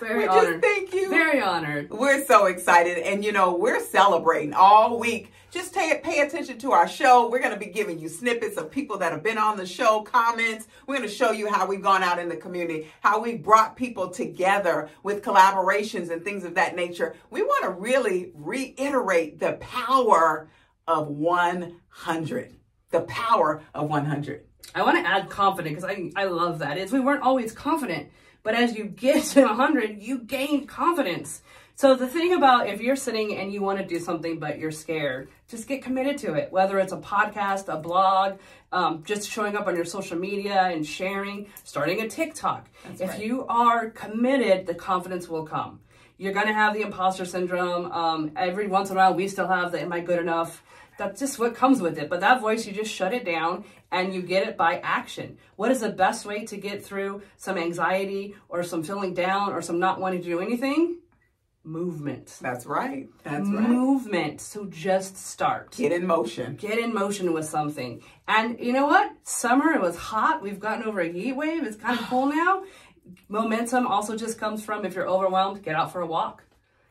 Very 0.00 0.20
we 0.20 0.28
honored. 0.28 0.62
thank 0.62 0.94
you. 0.94 1.10
Very 1.10 1.42
honored. 1.42 1.90
We're 1.90 2.24
so 2.24 2.46
excited. 2.46 2.98
And 2.98 3.22
you 3.22 3.32
know, 3.32 3.54
we're 3.54 3.80
celebrating 3.80 4.54
all 4.54 4.98
week 4.98 5.30
just 5.50 5.74
pay, 5.74 6.20
attention 6.20 6.58
to 6.58 6.72
our 6.72 6.86
show. 6.86 7.28
We're 7.28 7.40
going 7.40 7.52
to 7.52 7.58
be 7.58 7.66
giving 7.66 7.98
you 7.98 8.08
snippets 8.08 8.56
of 8.56 8.70
people 8.70 8.98
that 8.98 9.12
have 9.12 9.22
been 9.22 9.38
on 9.38 9.56
the 9.56 9.66
show, 9.66 10.02
comments. 10.02 10.68
We're 10.86 10.96
going 10.96 11.08
to 11.08 11.14
show 11.14 11.32
you 11.32 11.50
how 11.50 11.66
we've 11.66 11.82
gone 11.82 12.02
out 12.02 12.18
in 12.18 12.28
the 12.28 12.36
community, 12.36 12.88
how 13.00 13.20
we've 13.20 13.42
brought 13.42 13.76
people 13.76 14.10
together 14.10 14.88
with 15.02 15.22
collaborations 15.22 16.10
and 16.10 16.22
things 16.22 16.44
of 16.44 16.54
that 16.54 16.76
nature. 16.76 17.16
We 17.30 17.42
want 17.42 17.64
to 17.64 17.70
really 17.70 18.30
reiterate 18.34 19.40
the 19.40 19.54
power 19.54 20.48
of 20.86 21.08
100. 21.08 22.56
The 22.90 23.00
power 23.02 23.62
of 23.74 23.88
100. 23.88 24.44
I 24.74 24.82
want 24.82 25.04
to 25.04 25.08
add 25.10 25.30
confident 25.30 25.76
because 25.76 25.90
I, 25.90 26.12
I 26.14 26.26
love 26.26 26.60
that. 26.60 26.78
Is 26.78 26.92
we 26.92 27.00
weren't 27.00 27.22
always 27.22 27.52
confident, 27.52 28.08
but 28.42 28.54
as 28.54 28.76
you 28.76 28.84
get 28.84 29.24
to 29.24 29.42
100, 29.42 30.00
you 30.00 30.18
gain 30.18 30.66
confidence. 30.66 31.42
So 31.80 31.94
the 31.94 32.06
thing 32.06 32.34
about 32.34 32.66
if 32.66 32.82
you're 32.82 32.94
sitting 32.94 33.38
and 33.38 33.50
you 33.50 33.62
want 33.62 33.78
to 33.78 33.86
do 33.86 33.98
something 33.98 34.38
but 34.38 34.58
you're 34.58 34.70
scared, 34.70 35.30
just 35.48 35.66
get 35.66 35.82
committed 35.82 36.18
to 36.18 36.34
it. 36.34 36.52
Whether 36.52 36.78
it's 36.78 36.92
a 36.92 36.98
podcast, 36.98 37.72
a 37.72 37.78
blog, 37.78 38.38
um, 38.70 39.02
just 39.02 39.30
showing 39.30 39.56
up 39.56 39.66
on 39.66 39.74
your 39.76 39.86
social 39.86 40.18
media 40.18 40.64
and 40.64 40.86
sharing, 40.86 41.46
starting 41.64 42.02
a 42.02 42.06
TikTok. 42.06 42.68
That's 42.84 43.00
if 43.00 43.08
right. 43.08 43.24
you 43.24 43.46
are 43.46 43.88
committed, 43.88 44.66
the 44.66 44.74
confidence 44.74 45.26
will 45.26 45.46
come. 45.46 45.80
You're 46.18 46.34
going 46.34 46.48
to 46.48 46.52
have 46.52 46.74
the 46.74 46.82
imposter 46.82 47.24
syndrome. 47.24 47.90
Um, 47.90 48.32
every 48.36 48.66
once 48.66 48.90
in 48.90 48.96
a 48.96 49.00
while, 49.00 49.14
we 49.14 49.26
still 49.26 49.48
have 49.48 49.72
the 49.72 49.80
"Am 49.80 49.90
I 49.90 50.00
good 50.00 50.18
enough?" 50.18 50.62
That's 50.98 51.18
just 51.18 51.38
what 51.38 51.54
comes 51.54 51.80
with 51.80 51.96
it. 51.96 52.10
But 52.10 52.20
that 52.20 52.42
voice, 52.42 52.66
you 52.66 52.74
just 52.74 52.92
shut 52.92 53.14
it 53.14 53.24
down 53.24 53.64
and 53.90 54.12
you 54.12 54.20
get 54.20 54.46
it 54.46 54.58
by 54.58 54.80
action. 54.80 55.38
What 55.56 55.70
is 55.70 55.80
the 55.80 55.88
best 55.88 56.26
way 56.26 56.44
to 56.44 56.58
get 56.58 56.84
through 56.84 57.22
some 57.38 57.56
anxiety 57.56 58.34
or 58.50 58.62
some 58.64 58.82
feeling 58.82 59.14
down 59.14 59.54
or 59.54 59.62
some 59.62 59.78
not 59.78 59.98
wanting 59.98 60.20
to 60.20 60.28
do 60.28 60.40
anything? 60.40 60.98
Movement. 61.64 62.38
That's 62.40 62.66
right. 62.66 63.08
That's 63.24 63.46
movement. 63.46 63.58
right. 63.68 63.68
Movement. 63.70 64.40
So 64.40 64.66
just 64.66 65.16
start. 65.16 65.72
Get 65.76 65.92
in 65.92 66.06
motion. 66.06 66.56
Get 66.56 66.78
in 66.78 66.92
motion 66.94 67.32
with 67.32 67.46
something. 67.46 68.02
And 68.28 68.58
you 68.58 68.72
know 68.72 68.86
what? 68.86 69.12
Summer, 69.22 69.72
it 69.72 69.80
was 69.80 69.96
hot. 69.96 70.42
We've 70.42 70.60
gotten 70.60 70.84
over 70.84 71.00
a 71.00 71.10
heat 71.10 71.32
wave. 71.34 71.64
It's 71.64 71.76
kind 71.76 71.98
of 71.98 72.06
cool 72.06 72.26
now. 72.34 72.64
Momentum 73.28 73.86
also 73.86 74.16
just 74.16 74.38
comes 74.38 74.64
from 74.64 74.84
if 74.84 74.94
you're 74.94 75.08
overwhelmed, 75.08 75.62
get 75.62 75.74
out 75.74 75.92
for 75.92 76.00
a 76.00 76.06
walk. 76.06 76.44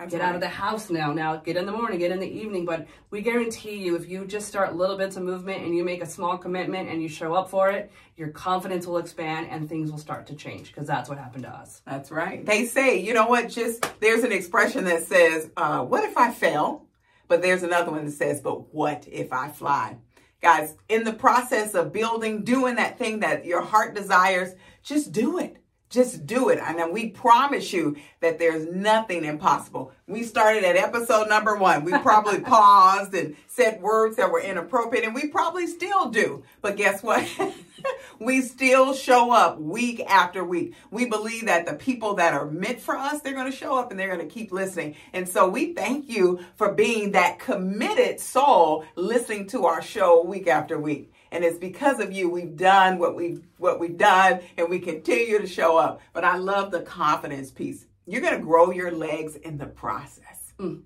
Get 0.08 0.22
out 0.22 0.34
of 0.34 0.40
the 0.40 0.48
house 0.48 0.90
now. 0.90 1.12
Now, 1.12 1.36
get 1.36 1.58
in 1.58 1.66
the 1.66 1.74
morning, 1.74 2.00
get 2.00 2.12
in 2.12 2.20
the 2.20 2.28
evening. 2.28 2.64
But 2.64 2.88
we 3.10 3.22
guarantee 3.22 3.76
you, 3.76 3.98
if 3.98 4.08
you 4.08 4.26
just 4.26 4.48
start 4.48 4.74
little 4.74 4.98
bits 4.98 5.18
of 5.18 5.24
movement 5.24 5.66
and 5.66 5.76
you 5.76 5.84
make 5.84 6.02
a 6.02 6.06
small 6.06 6.38
commitment 6.38 6.88
and 6.88 7.02
you 7.02 7.10
show 7.10 7.34
up 7.34 7.50
for 7.50 7.70
it, 7.70 7.92
your 8.16 8.30
confidence 8.30 8.88
will 8.88 8.98
expand 8.98 9.48
and 9.50 9.68
things 9.68 9.92
will 9.92 9.98
start 9.98 10.26
to 10.28 10.36
change 10.36 10.68
because 10.68 10.88
that's 10.88 11.10
what 11.10 11.18
happened 11.18 11.44
to 11.44 11.50
us. 11.50 11.82
That's 11.86 12.12
right. 12.12 12.46
They 12.46 12.66
say, 12.66 13.02
you 13.02 13.14
know 13.14 13.28
what? 13.28 13.50
Just 13.50 13.86
there's 14.00 14.24
an 14.24 14.32
expression 14.32 14.86
that 14.86 15.04
says, 15.04 15.52
uh, 15.58 15.84
"What 15.84 16.06
if 16.06 16.18
I 16.18 16.32
fail?" 16.32 16.86
But 17.28 17.42
there's 17.42 17.64
another 17.64 17.92
one 17.92 18.06
that 18.06 18.12
says, 18.12 18.40
"But 18.40 18.74
what 18.74 19.06
if 19.06 19.34
I 19.34 19.50
fly?" 19.50 19.98
Guys, 20.42 20.78
in 20.88 21.04
the 21.04 21.12
process 21.12 21.76
of 21.76 21.92
building, 21.92 22.46
doing 22.46 22.76
that 22.76 22.98
thing 22.98 23.20
that 23.20 23.44
your 23.44 23.62
heart 23.62 23.94
desires, 23.94 24.54
just 24.82 25.12
do 25.12 25.38
it. 25.40 25.58
Just 25.89 26.28
do 26.28 26.49
it. 26.49 26.60
And 26.60 26.78
then 26.78 26.93
we 26.93 27.10
promise 27.10 27.73
you 27.73 27.97
that 28.19 28.38
there's 28.38 28.67
nothing 28.67 29.25
impossible. 29.25 29.91
We 30.08 30.21
started 30.21 30.63
at 30.63 30.75
episode 30.75 31.30
number 31.30 31.56
one. 31.56 31.84
We 31.84 31.91
probably 31.99 32.39
paused 32.41 33.15
and 33.15 33.36
said 33.47 33.82
words 33.82 34.17
that 34.17 34.32
were 34.32 34.39
inappropriate, 34.39 35.04
and 35.04 35.15
we 35.15 35.30
probably 35.30 35.65
still 35.65 36.10
do. 36.10 36.43
But 36.62 36.78
guess 36.78 37.02
what? 37.02 37.28
we 38.19 38.41
still 38.41 38.93
show 38.93 39.32
up 39.32 39.60
week 39.60 40.02
after 40.08 40.43
week. 40.43 40.75
We 40.91 41.06
believe 41.06 41.47
that 41.47 41.65
the 41.65 41.73
people 41.73 42.15
that 42.15 42.34
are 42.34 42.45
meant 42.45 42.82
for 42.82 42.95
us, 42.95 43.21
they're 43.21 43.34
going 43.34 43.52
to 43.52 43.58
show 43.58 43.75
up 43.75 43.89
and 43.89 43.99
they're 43.99 44.15
going 44.15 44.28
to 44.28 44.34
keep 44.34 44.52
listening. 44.52 44.95
And 45.13 45.28
so 45.28 45.49
we 45.49 45.73
thank 45.73 46.08
you 46.08 46.39
for 46.56 46.73
being 46.73 47.12
that 47.13 47.39
committed 47.39 48.19
soul 48.19 48.86
listening 48.95 49.47
to 49.47 49.65
our 49.65 49.82
show 49.82 50.23
week 50.23 50.47
after 50.47 50.80
week. 50.80 51.12
And 51.32 51.44
it's 51.44 51.58
because 51.58 52.00
of 52.00 52.12
you 52.12 52.30
we've 52.30 52.56
done 52.56 52.98
what 52.98 53.15
we've 53.15 53.46
what 53.58 53.80
we've 53.80 53.98
done 53.98 54.42
and 54.58 54.70
we 54.70 54.80
continue 54.80 55.39
to 55.39 55.48
show 55.48 55.78
up. 55.78 56.02
But 56.13 56.24
I 56.24 56.38
love 56.38 56.72
the 56.72 56.82
confidence 56.82 57.52
piece. 57.52 57.86
You're 58.06 58.22
going 58.22 58.38
to 58.38 58.46
grow 58.46 58.72
your 58.72 58.92
legs 58.92 59.36
in 59.36 59.58
the 59.58 59.68
process. 59.68 60.54
Mm. 60.60 60.82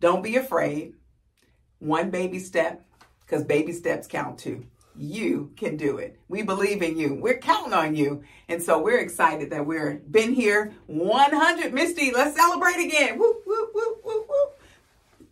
Don't 0.00 0.22
be 0.22 0.36
afraid. 0.36 0.94
One 1.78 2.10
baby 2.10 2.38
step 2.38 2.84
because 3.20 3.44
baby 3.44 3.72
steps 3.72 4.06
count 4.06 4.38
too. 4.38 4.66
You 4.98 5.52
can 5.56 5.76
do 5.76 5.98
it. 5.98 6.18
We 6.28 6.42
believe 6.42 6.82
in 6.82 6.96
you. 6.96 7.14
We're 7.14 7.38
counting 7.38 7.74
on 7.74 7.94
you. 7.94 8.24
And 8.48 8.62
so 8.62 8.80
we're 8.80 9.00
excited 9.00 9.50
that 9.50 9.66
we're 9.66 9.96
been 10.10 10.32
here 10.32 10.72
100. 10.86 11.74
Misty, 11.74 12.12
let's 12.12 12.36
celebrate 12.36 12.82
again. 12.82 13.18
Woo, 13.18 13.42
woo, 13.46 13.68
woo, 13.74 13.96
woo, 14.02 14.24
woo. 14.28 14.46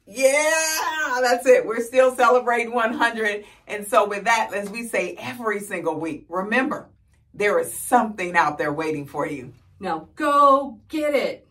Yeah, 0.07 1.19
that's 1.23 1.47
it. 1.47 1.67
We're 1.67 1.83
still 1.83 2.15
celebrating 2.15 2.75
100. 2.75 3.45
And 3.67 3.87
so, 3.87 4.07
with 4.07 4.25
that, 4.25 4.53
as 4.53 4.69
we 4.69 4.87
say 4.87 5.15
every 5.19 5.61
single 5.61 5.99
week, 5.99 6.27
remember 6.29 6.89
there 7.33 7.59
is 7.59 7.73
something 7.73 8.37
out 8.37 8.59
there 8.59 8.73
waiting 8.73 9.07
for 9.07 9.27
you. 9.27 9.53
Now, 9.81 10.09
go 10.15 10.79
get 10.89 11.15
it. 11.15 11.44